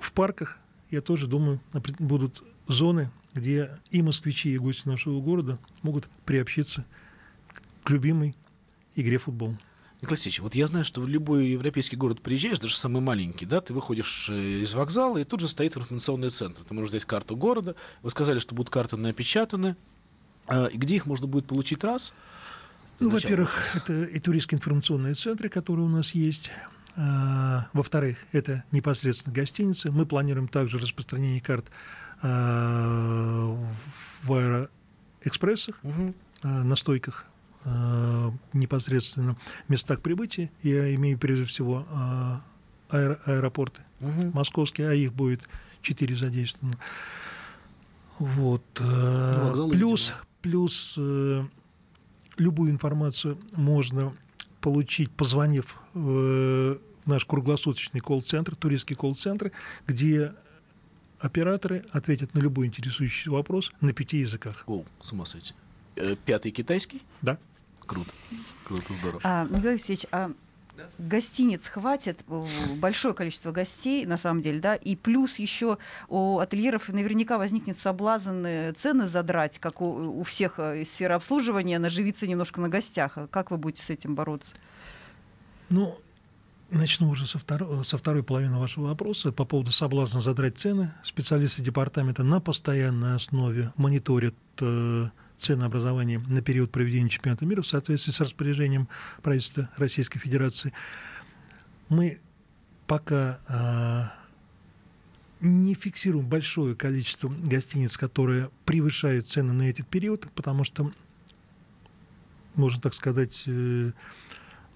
в 0.01 0.13
парках, 0.13 0.59
я 0.91 1.01
тоже 1.01 1.27
думаю, 1.27 1.61
будут 1.99 2.43
зоны, 2.69 3.11
где 3.35 3.71
и 3.91 4.03
москвичи, 4.03 4.55
и 4.55 4.59
гости 4.59 4.89
нашего 4.89 5.21
города 5.21 5.59
могут 5.83 6.09
приобщиться 6.25 6.85
к 7.85 7.91
любимой 7.91 8.35
игре 8.95 9.19
футбол. 9.19 9.57
Николай 10.03 10.17
Алексеевич, 10.17 10.41
вот 10.41 10.55
я 10.55 10.67
знаю, 10.67 10.85
что 10.85 11.01
в 11.01 11.09
любой 11.09 11.49
европейский 11.49 11.97
город 11.97 12.21
приезжаешь, 12.21 12.59
даже 12.59 12.77
самый 12.77 13.01
маленький, 13.01 13.47
да, 13.47 13.63
ты 13.63 13.73
выходишь 13.73 14.29
э, 14.29 14.63
из 14.63 14.75
вокзала, 14.75 15.17
и 15.17 15.25
тут 15.25 15.41
же 15.41 15.49
стоит 15.49 15.75
информационный 15.75 16.29
центр. 16.29 16.63
Ты 16.65 16.75
можешь 16.75 16.91
взять 16.91 17.07
карту 17.07 17.35
города. 17.35 17.77
Вы 18.03 18.11
сказали, 18.11 18.39
что 18.39 18.55
будут 18.55 18.71
карты 18.71 18.99
напечатаны. 18.99 19.75
А, 20.49 20.67
и 20.67 20.77
где 20.77 20.97
их 20.97 21.07
можно 21.07 21.27
будет 21.27 21.47
получить 21.47 21.83
раз? 21.83 22.13
Ну, 23.01 23.09
во-первых, 23.09 23.75
это 23.75 24.05
и 24.05 24.19
туристские 24.19 24.59
информационные 24.59 25.15
центры, 25.15 25.49
которые 25.49 25.87
у 25.87 25.89
нас 25.91 26.11
есть. 26.11 26.51
А, 26.95 27.69
во-вторых, 27.73 28.19
это 28.33 28.65
непосредственно 28.73 29.35
гостиницы. 29.35 29.91
Мы 29.91 30.05
планируем 30.05 30.49
также 30.49 30.79
распространение 30.79 31.41
карт 31.41 31.67
а, 32.21 33.57
в 34.25 34.33
аэроэкспрессах, 34.33 35.77
угу. 35.83 36.15
на 36.43 36.77
стойках 36.77 37.25
непосредственно 38.53 39.37
местах 39.69 40.01
прибытия. 40.01 40.51
Я 40.63 40.95
имею 40.95 41.19
прежде 41.19 41.45
всего 41.45 41.87
аэро 42.89 43.19
аэропорты 43.25 43.83
угу. 44.01 44.31
московские, 44.33 44.91
а 44.91 44.95
их 44.95 45.13
будет 45.13 45.43
четыре 45.83 46.15
задействовано. 46.15 46.79
Вот. 48.19 48.63
Ну, 48.81 49.69
плюс, 49.69 50.13
плюс 50.41 50.95
э, 50.97 51.45
любую 52.39 52.71
информацию 52.71 53.39
можно 53.53 54.15
получить, 54.61 55.11
позвонив 55.11 55.77
в 55.93 56.79
наш 57.05 57.25
круглосуточный 57.25 58.01
колл-центр, 58.01 58.57
туристский 58.57 58.97
колл-центр, 58.97 59.53
где 59.87 60.33
операторы 61.19 61.85
ответят 61.93 62.35
на 62.35 62.41
любой 62.41 62.67
интересующий 62.67 63.31
вопрос 63.31 63.73
на 63.81 63.93
пяти 63.93 64.19
языках. 64.19 64.65
О, 64.67 64.85
с 65.01 65.13
ума 65.13 65.25
сойти. 65.25 65.55
Э, 65.97 66.17
пятый 66.25 66.51
китайский? 66.51 67.03
Да. 67.23 67.39
Круто. 67.87 68.11
Круто, 68.65 68.95
здорово. 68.95 69.21
А, 69.25 69.45
Михаил 69.45 69.71
Алексеевич, 69.71 70.07
а 70.13 70.33
гостиниц 70.99 71.69
хватит, 71.69 72.25
большое 72.77 73.15
количество 73.15 73.53
гостей, 73.53 74.05
на 74.07 74.19
самом 74.19 74.43
деле, 74.43 74.61
да, 74.61 74.75
и 74.75 74.97
плюс 74.97 75.37
еще 75.37 75.79
у 76.09 76.39
ательеров 76.39 76.89
наверняка 76.89 77.39
возникнет 77.39 77.79
соблазн 77.79 78.45
э, 78.45 78.73
цены 78.73 79.07
задрать, 79.07 79.59
как 79.59 79.81
у, 79.81 80.21
у 80.21 80.23
всех 80.25 80.59
э, 80.59 80.83
из 80.83 80.93
сферы 80.93 81.15
обслуживания, 81.15 81.79
наживиться 81.79 82.27
немножко 82.27 82.61
на 82.61 82.69
гостях. 82.69 83.17
Как 83.31 83.51
вы 83.51 83.57
будете 83.57 83.83
с 83.83 83.91
этим 83.91 84.15
бороться? 84.15 84.55
Ну, 85.71 85.99
Начну 86.71 87.11
уже 87.11 87.29
со, 87.29 87.39
второ, 87.39 87.85
со 87.85 87.97
второй 87.97 88.25
половины 88.25 88.59
вашего 88.59 88.89
вопроса 88.89 89.31
по 89.31 89.45
поводу 89.45 89.71
соблазна 89.71 90.21
задрать 90.21 90.59
цены. 90.59 90.93
Специалисты 91.05 91.63
департамента 91.63 92.25
на 92.25 92.41
постоянной 92.41 93.15
основе 93.15 93.73
мониторят 93.77 94.35
э, 94.61 95.09
ценообразования 95.39 96.21
на 96.29 96.43
период 96.43 96.71
проведения 96.71 97.09
чемпионата 97.09 97.45
мира 97.45 97.63
в 97.63 97.67
соответствии 97.67 98.13
с 98.13 98.21
распоряжением 98.21 98.89
правительства 99.23 99.69
Российской 99.77 100.19
Федерации. 100.19 100.73
Мы 101.89 102.21
пока 102.87 103.41
а, 103.49 104.13
не 105.41 105.75
фиксируем 105.75 106.27
большое 106.27 106.75
количество 106.75 107.29
гостиниц, 107.29 107.97
которые 107.97 108.51
превышают 108.65 109.29
цены 109.29 109.53
на 109.53 109.69
этот 109.69 109.87
период, 109.87 110.29
потому 110.35 110.65
что, 110.65 110.93
можно 112.55 112.81
так 112.81 112.95
сказать, 112.95 113.43
э, 113.47 113.93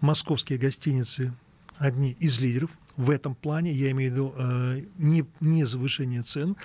московские 0.00 0.58
гостиницы 0.58 1.32
одни 1.78 2.12
из 2.20 2.40
лидеров 2.40 2.70
в 3.00 3.08
этом 3.08 3.34
плане, 3.34 3.72
я 3.72 3.90
имею 3.92 4.10
в 4.10 4.14
виду 4.14 4.34
э, 4.36 4.82
не, 4.98 5.24
не 5.40 5.64
завышение 5.64 6.20
цен, 6.20 6.50
угу. 6.50 6.58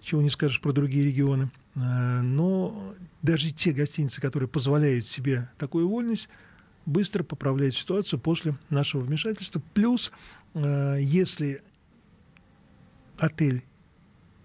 чего 0.00 0.22
не 0.22 0.30
скажешь 0.30 0.60
про 0.60 0.72
другие 0.72 1.04
регионы, 1.04 1.50
э, 1.74 2.20
но 2.20 2.94
даже 3.22 3.50
те 3.50 3.72
гостиницы, 3.72 4.20
которые 4.20 4.48
позволяют 4.48 5.08
себе 5.08 5.50
такую 5.58 5.88
вольность, 5.88 6.28
быстро 6.86 7.24
поправляют 7.24 7.74
ситуацию 7.74 8.20
после 8.20 8.56
нашего 8.70 9.00
вмешательства. 9.00 9.60
Плюс, 9.74 10.12
э, 10.54 10.98
если 11.00 11.62
отель 13.18 13.64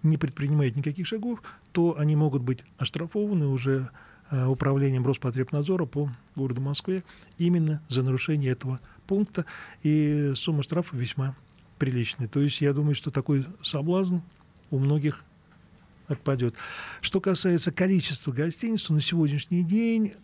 не 0.02 0.16
предпринимает 0.16 0.74
никаких 0.74 1.06
шагов, 1.06 1.40
то 1.70 1.96
они 1.98 2.16
могут 2.16 2.42
быть 2.42 2.64
оштрафованы 2.78 3.46
уже 3.46 3.90
э, 4.30 4.44
управлением 4.44 5.06
Роспотребнадзора 5.06 5.86
по 5.86 6.10
городу 6.34 6.60
Москве 6.60 7.04
именно 7.38 7.80
за 7.88 8.02
нарушение 8.02 8.50
этого 8.50 8.80
пункта. 9.08 9.44
И 9.82 10.32
сумма 10.36 10.62
штрафа 10.62 10.96
весьма 10.96 11.34
приличная. 11.78 12.28
То 12.28 12.40
есть 12.40 12.60
я 12.60 12.72
думаю, 12.72 12.94
что 12.94 13.10
такой 13.10 13.44
соблазн 13.64 14.18
у 14.70 14.78
многих 14.78 15.24
отпадет. 16.06 16.54
Что 17.00 17.20
касается 17.20 17.72
количества 17.72 18.30
гостиниц, 18.30 18.84
то 18.84 18.92
на 18.92 19.00
сегодняшний 19.00 19.64
день 19.64 20.14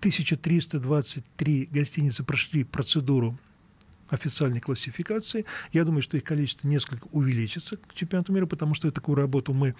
1323 0.00 1.68
гостиницы 1.72 2.24
прошли 2.24 2.64
процедуру 2.64 3.38
официальной 4.08 4.60
классификации. 4.60 5.44
Я 5.72 5.84
думаю, 5.84 6.02
что 6.02 6.16
их 6.16 6.24
количество 6.24 6.66
несколько 6.66 7.06
увеличится 7.12 7.76
к 7.76 7.94
чемпионату 7.94 8.32
мира, 8.32 8.46
потому 8.46 8.74
что 8.74 8.90
такую 8.90 9.16
работу 9.16 9.52
мы 9.52 9.74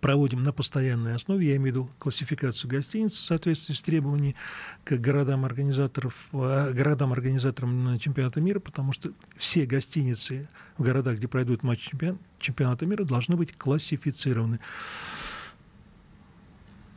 проводим 0.00 0.42
на 0.42 0.52
постоянной 0.52 1.14
основе, 1.14 1.46
я 1.46 1.56
имею 1.56 1.62
в 1.62 1.66
виду 1.66 1.90
классификацию 1.98 2.70
гостиниц 2.70 3.12
в 3.12 3.24
соответствии 3.24 3.74
с 3.74 3.82
требованиями 3.82 4.36
к 4.84 4.96
городам 4.96 5.44
организаторов, 5.44 6.14
э, 6.32 6.72
городам 6.72 7.12
организаторам 7.12 7.98
чемпионата 7.98 8.40
мира, 8.40 8.60
потому 8.60 8.92
что 8.92 9.12
все 9.36 9.66
гостиницы 9.66 10.48
в 10.78 10.82
городах, 10.82 11.16
где 11.16 11.28
пройдут 11.28 11.62
матч 11.62 11.80
чемпион, 11.80 12.18
чемпионата 12.38 12.86
мира, 12.86 13.04
должны 13.04 13.36
быть 13.36 13.56
классифицированы. 13.56 14.60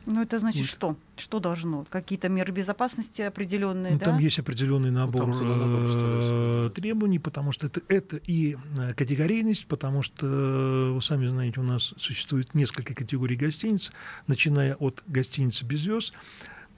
Ну, 0.06 0.22
это 0.22 0.38
значит 0.38 0.60
вот. 0.60 0.68
что? 0.68 0.96
Что 1.16 1.40
должно? 1.40 1.84
Какие-то 1.90 2.28
меры 2.28 2.52
безопасности 2.52 3.22
определенные, 3.22 3.94
ну, 3.94 3.98
да? 3.98 4.04
Там 4.06 4.18
есть 4.18 4.38
определенный 4.38 4.92
набор, 4.92 5.26
ну, 5.26 5.44
набор 5.44 6.70
требований, 6.70 7.18
потому 7.18 7.50
что 7.50 7.66
это, 7.66 7.80
это 7.88 8.16
и 8.18 8.56
э, 8.78 8.94
категорийность, 8.94 9.66
потому 9.66 10.04
что, 10.04 10.26
э, 10.26 10.92
вы 10.92 11.02
сами 11.02 11.26
знаете, 11.26 11.58
у 11.58 11.64
нас 11.64 11.92
существует 11.96 12.54
несколько 12.54 12.94
категорий 12.94 13.34
гостиниц, 13.34 13.90
начиная 14.28 14.76
от 14.76 15.02
гостиницы 15.08 15.64
без 15.64 15.80
звезд, 15.80 16.12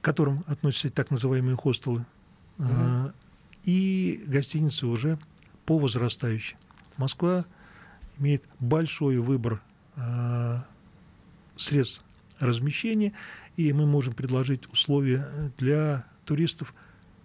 к 0.00 0.04
которым 0.04 0.42
относятся 0.46 0.88
так 0.88 1.10
называемые 1.10 1.56
хостелы, 1.56 2.06
угу. 2.56 3.12
и 3.64 4.24
гостиницы 4.26 4.86
уже 4.86 5.18
по 5.66 5.78
возрастающей. 5.78 6.56
Москва 6.96 7.44
имеет 8.18 8.42
большой 8.58 9.18
выбор 9.18 9.60
средств 11.56 12.02
размещения, 12.40 13.12
и 13.56 13.72
мы 13.72 13.86
можем 13.86 14.14
предложить 14.14 14.70
условия 14.72 15.52
для 15.58 16.06
туристов 16.24 16.74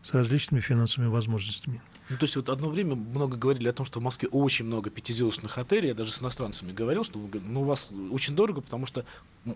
с 0.03 0.13
различными 0.13 0.61
финансовыми 0.61 1.09
возможностями. 1.09 1.81
Ну, 2.09 2.17
то 2.17 2.25
есть 2.25 2.35
вот 2.35 2.49
одно 2.49 2.69
время 2.69 2.95
много 2.95 3.37
говорили 3.37 3.69
о 3.69 3.73
том, 3.73 3.85
что 3.85 3.99
в 3.99 4.03
Москве 4.03 4.27
очень 4.29 4.65
много 4.65 4.89
пятизвездочных 4.89 5.57
отелей. 5.57 5.87
Я 5.89 5.93
даже 5.93 6.11
с 6.11 6.21
иностранцами 6.21 6.73
говорил, 6.73 7.03
что 7.03 7.19
ну, 7.47 7.61
у 7.61 7.65
вас 7.65 7.91
очень 8.11 8.35
дорого, 8.35 8.61
потому 8.61 8.85
что 8.85 9.05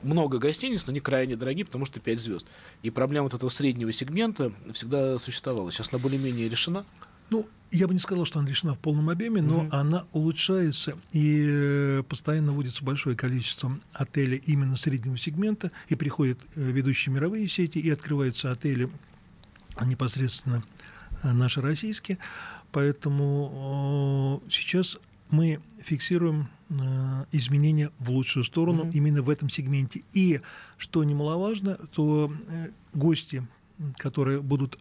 много 0.01 0.37
гостиниц, 0.37 0.85
но 0.87 0.91
они 0.91 1.01
крайне 1.01 1.35
дорогие, 1.35 1.65
потому 1.65 1.85
что 1.85 1.99
5 1.99 2.19
звезд. 2.19 2.47
И 2.83 2.89
проблема 2.89 3.25
вот 3.25 3.33
этого 3.33 3.49
среднего 3.49 3.91
сегмента 3.91 4.53
всегда 4.71 5.17
существовала. 5.17 5.71
Сейчас 5.71 5.89
она 5.91 6.01
более-менее 6.01 6.47
решена. 6.47 6.85
Ну, 7.29 7.47
я 7.71 7.87
бы 7.87 7.93
не 7.93 7.99
сказал, 7.99 8.25
что 8.25 8.39
она 8.39 8.49
решена 8.49 8.75
в 8.75 8.79
полном 8.79 9.09
объеме, 9.09 9.41
но 9.41 9.61
угу. 9.61 9.69
она 9.71 10.05
улучшается, 10.13 10.97
и 11.11 11.45
э, 11.47 12.03
постоянно 12.07 12.53
вводится 12.53 12.83
большое 12.83 13.15
количество 13.15 13.77
отелей 13.93 14.41
именно 14.45 14.77
среднего 14.77 15.17
сегмента, 15.17 15.71
и 15.89 15.95
приходят 15.95 16.39
э, 16.55 16.61
ведущие 16.61 17.13
мировые 17.13 17.47
сети, 17.49 17.79
и 17.79 17.89
открываются 17.89 18.51
отели 18.51 18.89
непосредственно 19.85 20.63
э, 21.23 21.31
наши 21.33 21.61
российские. 21.61 22.19
Поэтому 22.71 24.41
сейчас 24.49 24.97
мы 25.29 25.59
фиксируем 25.83 26.49
изменения 27.31 27.91
в 27.97 28.09
лучшую 28.09 28.43
сторону 28.43 28.83
mm 28.83 28.91
именно 28.91 29.21
в 29.21 29.29
этом 29.29 29.49
сегменте. 29.49 30.03
И, 30.13 30.41
что 30.77 31.03
немаловажно, 31.05 31.79
то 31.93 32.31
гости, 32.93 33.47
которые 33.97 34.41
будут 34.41 34.77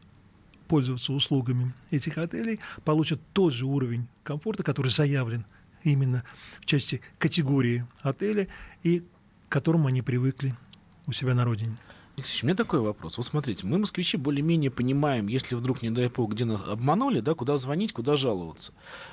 пользоваться 0.66 1.12
услугами 1.12 1.72
этих 1.90 2.18
отелей, 2.18 2.60
получат 2.84 3.20
тот 3.32 3.52
же 3.52 3.66
уровень 3.66 4.08
комфорта, 4.22 4.62
который 4.62 4.90
заявлен 4.90 5.44
именно 5.82 6.24
в 6.60 6.66
части 6.66 7.00
категории 7.18 7.86
отеля 8.02 8.48
и 8.82 9.00
к 9.00 9.52
которому 9.52 9.88
они 9.88 10.02
привыкли 10.02 10.54
у 11.06 11.12
себя 11.12 11.34
на 11.34 11.44
родине. 11.44 11.76
Алексей, 12.16 12.40
у 12.42 12.46
меня 12.46 12.56
такой 12.56 12.80
вопрос. 12.80 13.18
Вот 13.18 13.26
смотрите, 13.26 13.66
мы, 13.66 13.76
москвичи, 13.76 14.16
более-менее 14.16 14.70
понимаем, 14.70 15.26
если 15.26 15.54
вдруг, 15.54 15.82
не 15.82 15.90
дай 15.90 16.08
бог, 16.08 16.32
где 16.32 16.46
нас 16.46 16.62
обманули, 16.66 17.20
да, 17.20 17.34
куда 17.34 17.58
звонить, 17.58 17.92
куда 17.92 18.16
жаловаться. 18.16 18.72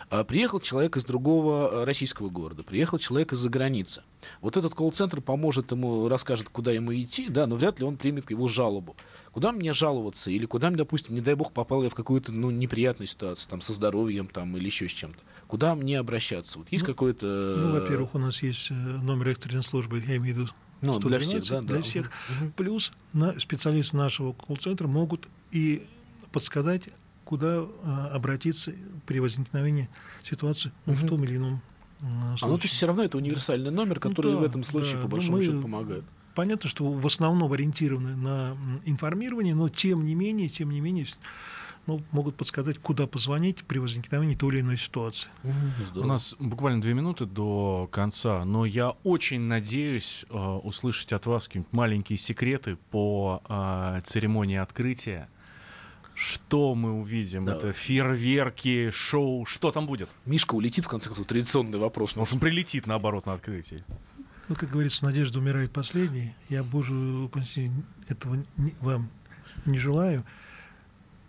А, 0.10 0.24
приехал 0.24 0.62
человек 0.62 0.96
из 0.96 1.04
другого 1.04 1.82
а, 1.82 1.86
российского 1.86 2.30
города, 2.30 2.64
приехал 2.64 3.00
человек 3.00 3.34
из-за 3.34 3.50
границы. 3.50 4.04
Вот 4.40 4.56
этот 4.56 4.74
колл-центр 4.74 5.20
поможет 5.20 5.72
ему, 5.72 6.08
расскажет, 6.08 6.48
куда 6.48 6.72
ему 6.72 6.96
идти, 6.96 7.28
да, 7.28 7.46
но 7.46 7.58
вряд 7.58 7.78
ли 7.80 7.86
он 7.86 7.98
примет 7.98 8.32
его 8.32 8.48
жалобу. 8.48 8.96
Куда 9.34 9.52
мне 9.52 9.74
жаловаться? 9.74 10.32
Или 10.32 10.46
куда 10.46 10.70
мне, 10.70 10.78
допустим, 10.78 11.14
не 11.14 11.20
дай 11.20 11.36
бог, 11.36 11.52
попал 11.52 11.84
я 11.84 11.90
в 11.90 11.96
какую-то 11.96 12.32
ну, 12.32 12.52
неприятную 12.52 13.08
ситуацию, 13.08 13.50
там, 13.50 13.60
со 13.60 13.74
здоровьем 13.74 14.28
там, 14.28 14.56
или 14.56 14.68
еще 14.68 14.88
с 14.88 14.94
чем-то? 14.94 15.20
Куда 15.48 15.76
мне 15.76 16.00
обращаться? 16.00 16.58
Вот 16.58 16.72
есть 16.72 16.88
ну, 16.88 16.94
какой-то... 16.94 17.26
Ну, 17.58 17.72
во-первых, 17.74 18.16
у 18.16 18.20
нас 18.20 18.42
есть 18.42 18.72
э, 18.72 18.74
номер 18.74 19.28
экстренной 19.28 19.64
службы, 19.64 20.00
я 20.00 20.16
имею 20.16 20.22
в 20.22 20.38
виду 20.40 20.50
ну, 20.84 21.00
для 21.00 21.20
всех, 21.20 21.48
да, 21.48 21.62
для 21.62 21.78
да. 21.78 21.82
всех. 21.82 22.12
Угу. 22.30 22.52
Плюс 22.56 22.92
на, 23.14 23.40
специалисты 23.40 23.98
нашего 23.98 24.34
колл-центра 24.34 24.88
могут 24.88 25.28
и 25.52 25.88
подсказать, 26.32 26.84
куда 27.26 27.66
а, 27.84 28.12
обратиться 28.14 28.74
при 29.06 29.20
возникновении 29.20 29.90
ситуации 30.24 30.72
ну, 30.86 30.94
в 30.94 31.08
том 31.08 31.24
или 31.24 31.38
ином 31.38 31.62
а, 32.02 32.36
а 32.42 32.48
ну, 32.48 32.58
то 32.58 32.64
есть 32.64 32.76
все 32.76 32.86
равно 32.86 33.04
это 33.04 33.18
универсальный 33.18 33.72
номер, 33.72 33.96
ну 34.04 34.10
который 34.10 34.34
ну, 34.34 34.40
да, 34.40 34.44
в 34.44 34.50
этом 34.50 34.64
случае, 34.64 34.96
да. 34.96 35.00
по 35.00 35.06
ну, 35.06 35.12
большому 35.12 35.38
ну, 35.38 35.44
счету, 35.44 35.62
помогает. 35.62 36.04
Понятно, 36.36 36.70
что 36.70 36.92
в 36.92 37.06
основном 37.06 37.54
ориентированы 37.54 38.16
на 38.16 38.58
информирование, 38.86 39.56
но 39.56 39.70
тем 39.70 40.06
не 40.06 40.16
менее, 40.16 40.50
тем 40.50 40.72
не 40.72 40.82
менее, 40.82 41.06
ну, 41.86 42.02
могут 42.12 42.36
подсказать, 42.36 42.80
куда 42.80 43.08
позвонить 43.08 43.64
при 43.66 43.78
возникновении 43.78 44.36
той 44.36 44.54
или 44.54 44.62
иной 44.62 44.78
ситуации. 44.78 45.30
Здорово. 45.86 46.06
У 46.06 46.08
нас 46.08 46.36
буквально 46.40 46.82
две 46.82 46.94
минуты 46.94 47.26
до 47.26 47.90
конца, 47.92 48.46
но 48.46 48.66
я 48.66 48.92
очень 49.04 49.42
надеюсь 49.42 50.26
э, 50.30 50.38
услышать 50.38 51.12
от 51.14 51.26
вас 51.26 51.48
какие-нибудь 51.48 51.74
маленькие 51.74 52.18
секреты 52.18 52.78
по 52.92 53.42
э, 53.48 54.02
церемонии 54.06 54.58
открытия. 54.58 55.30
Что 56.16 56.76
мы 56.76 56.94
увидим? 56.94 57.46
Да. 57.46 57.56
Это 57.56 57.74
фейерверки, 57.74 58.92
шоу, 58.92 59.46
что 59.46 59.72
там 59.72 59.88
будет? 59.88 60.10
Мишка 60.26 60.54
улетит, 60.54 60.86
в 60.86 60.88
конце 60.88 61.10
концов, 61.10 61.26
традиционный 61.26 61.80
вопрос. 61.80 62.16
Может, 62.16 62.36
он 62.36 62.40
прилетит, 62.40 62.86
наоборот, 62.86 63.26
на 63.26 63.34
открытие. 63.34 63.84
Ну, 64.48 64.56
как 64.56 64.70
говорится, 64.70 65.04
надежда 65.06 65.40
умирает 65.40 65.72
последней. 65.72 66.36
Я, 66.50 66.64
Боже, 66.64 66.94
этого 68.10 68.44
не, 68.58 68.76
вам 68.80 69.10
не 69.66 69.80
желаю. 69.80 70.24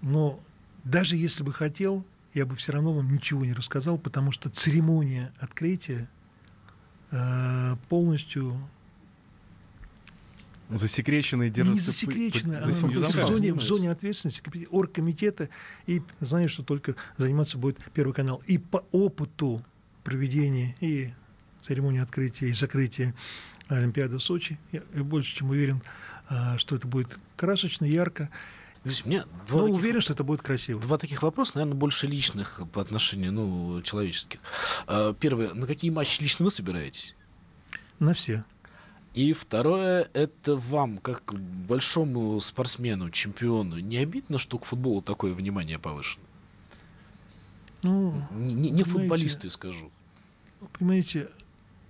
Но 0.03 0.41
даже 0.85 1.17
если 1.17 1.43
бы 1.43 1.53
хотел, 1.53 2.05
я 2.35 2.47
бы 2.47 2.57
все 2.57 2.73
равно 2.73 2.93
вам 2.93 3.13
ничего 3.13 3.45
не 3.45 3.53
рассказал, 3.53 3.97
потому 3.99 4.33
что 4.33 4.51
церемония 4.51 5.33
открытия 5.39 6.09
э, 7.11 7.77
полностью 7.89 8.59
засекреченной 10.71 11.51
держится... 11.51 11.81
Не 11.81 11.87
засекреченной, 11.87 12.59
она 12.59 12.67
в 12.67 13.33
зоне, 13.33 13.55
в 13.55 13.63
зоне 13.63 13.91
ответственности 13.91 14.43
оргкомитета, 14.71 15.49
и 15.87 16.03
знаю, 16.21 16.49
что 16.49 16.63
только 16.63 16.97
заниматься 17.19 17.59
будет 17.59 17.79
Первый 17.93 18.13
канал. 18.13 18.43
И 18.47 18.59
по 18.59 18.85
опыту 18.93 19.63
проведения 20.03 20.77
и 20.81 21.13
церемонии 21.63 22.01
открытия 22.01 22.49
и 22.49 22.53
закрытия 22.53 23.15
Олимпиады 23.69 24.19
в 24.19 24.23
Сочи, 24.23 24.59
я 24.73 24.83
больше 25.03 25.35
чем 25.35 25.51
уверен, 25.51 25.83
э, 26.29 26.59
что 26.59 26.77
это 26.77 26.87
будет 26.87 27.19
красочно, 27.37 27.85
ярко. 27.85 28.29
Здесь 28.85 29.07
у 29.07 29.09
меня 29.09 29.25
два 29.47 29.61
ну, 29.61 29.67
таких, 29.67 29.81
уверен, 29.81 30.01
что 30.03 30.13
это 30.13 30.25
будет 30.25 30.43
красиво. 30.43 30.81
Два 30.81 30.99
таких 30.99 31.23
вопроса, 31.23 31.53
наверное, 31.55 31.77
больше 31.77 32.07
личных 32.07 32.61
по 32.73 32.83
отношению, 32.83 33.33
ну, 33.33 33.81
человеческих. 33.83 34.41
А, 34.87 35.15
первое, 35.15 35.55
на 35.55 35.67
какие 35.67 35.91
матчи 35.91 36.21
лично 36.21 36.45
вы 36.45 36.51
собираетесь? 36.51 37.17
На 37.99 38.13
все. 38.13 38.45
И 39.15 39.33
второе, 39.33 40.09
это 40.13 40.57
вам, 40.57 40.99
как 40.99 41.35
большому 41.35 42.41
спортсмену, 42.41 43.11
чемпиону, 43.11 43.79
не 43.79 43.97
обидно, 43.99 44.39
что 44.39 44.59
к 44.59 44.65
футболу 44.65 45.01
такое 45.03 45.33
внимание 45.33 45.79
повышено? 45.79 46.25
Ну, 47.85 48.27
не, 48.33 48.71
не 48.71 48.83
футболисты, 48.83 49.51
скажу. 49.51 49.93
Понимаете, 50.79 51.29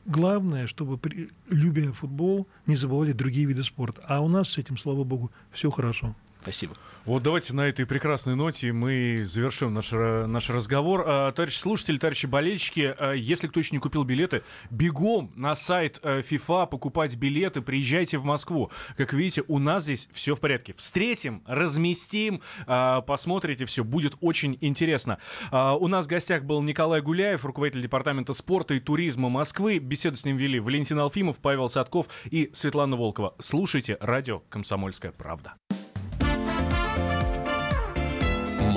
главное, 0.04 0.66
чтобы, 0.66 0.98
при, 0.98 1.30
любя 1.48 1.92
футбол, 1.92 2.46
не 2.66 2.76
забывали 2.76 3.12
другие 3.12 3.46
виды 3.46 3.62
спорта. 3.62 4.02
А 4.06 4.20
у 4.20 4.28
нас 4.28 4.50
с 4.50 4.58
этим, 4.58 4.76
слава 4.76 5.04
богу, 5.04 5.30
все 5.50 5.70
хорошо. 5.70 6.14
Спасибо. 6.44 6.74
Вот 7.06 7.22
давайте 7.22 7.54
на 7.54 7.62
этой 7.62 7.86
прекрасной 7.86 8.34
ноте 8.34 8.70
мы 8.72 9.22
завершим 9.24 9.72
наш, 9.72 9.92
наш 9.92 10.50
разговор. 10.50 11.04
А, 11.06 11.32
товарищи 11.32 11.56
слушатели, 11.56 11.96
товарищи 11.96 12.26
болельщики, 12.26 12.94
а, 12.98 13.12
если 13.12 13.46
кто 13.46 13.60
еще 13.60 13.70
не 13.72 13.78
купил 13.78 14.04
билеты, 14.04 14.42
бегом 14.70 15.32
на 15.36 15.54
сайт 15.54 15.98
а, 16.02 16.20
FIFA 16.20 16.66
покупать 16.66 17.16
билеты, 17.16 17.62
приезжайте 17.62 18.18
в 18.18 18.24
Москву. 18.24 18.70
Как 18.98 19.14
видите, 19.14 19.42
у 19.48 19.58
нас 19.58 19.84
здесь 19.84 20.06
все 20.12 20.34
в 20.34 20.40
порядке. 20.40 20.74
Встретим, 20.76 21.42
разместим, 21.46 22.42
а, 22.66 23.00
посмотрите 23.00 23.64
все, 23.64 23.82
будет 23.82 24.14
очень 24.20 24.58
интересно. 24.60 25.18
У 25.50 25.88
нас 25.88 26.04
в 26.04 26.08
гостях 26.10 26.44
был 26.44 26.60
Николай 26.60 27.00
Гуляев, 27.00 27.46
руководитель 27.46 27.80
департамента 27.80 28.34
спорта 28.34 28.74
и 28.74 28.80
туризма 28.80 29.30
Москвы. 29.30 29.78
Беседу 29.78 30.18
с 30.18 30.26
ним 30.26 30.36
вели 30.36 30.60
Валентин 30.60 30.98
Алфимов, 30.98 31.38
Павел 31.38 31.70
Садков 31.70 32.06
и 32.30 32.50
Светлана 32.52 32.96
Волкова. 32.96 33.34
Слушайте 33.38 33.96
радио 34.00 34.40
«Комсомольская 34.50 35.10
правда». 35.10 35.54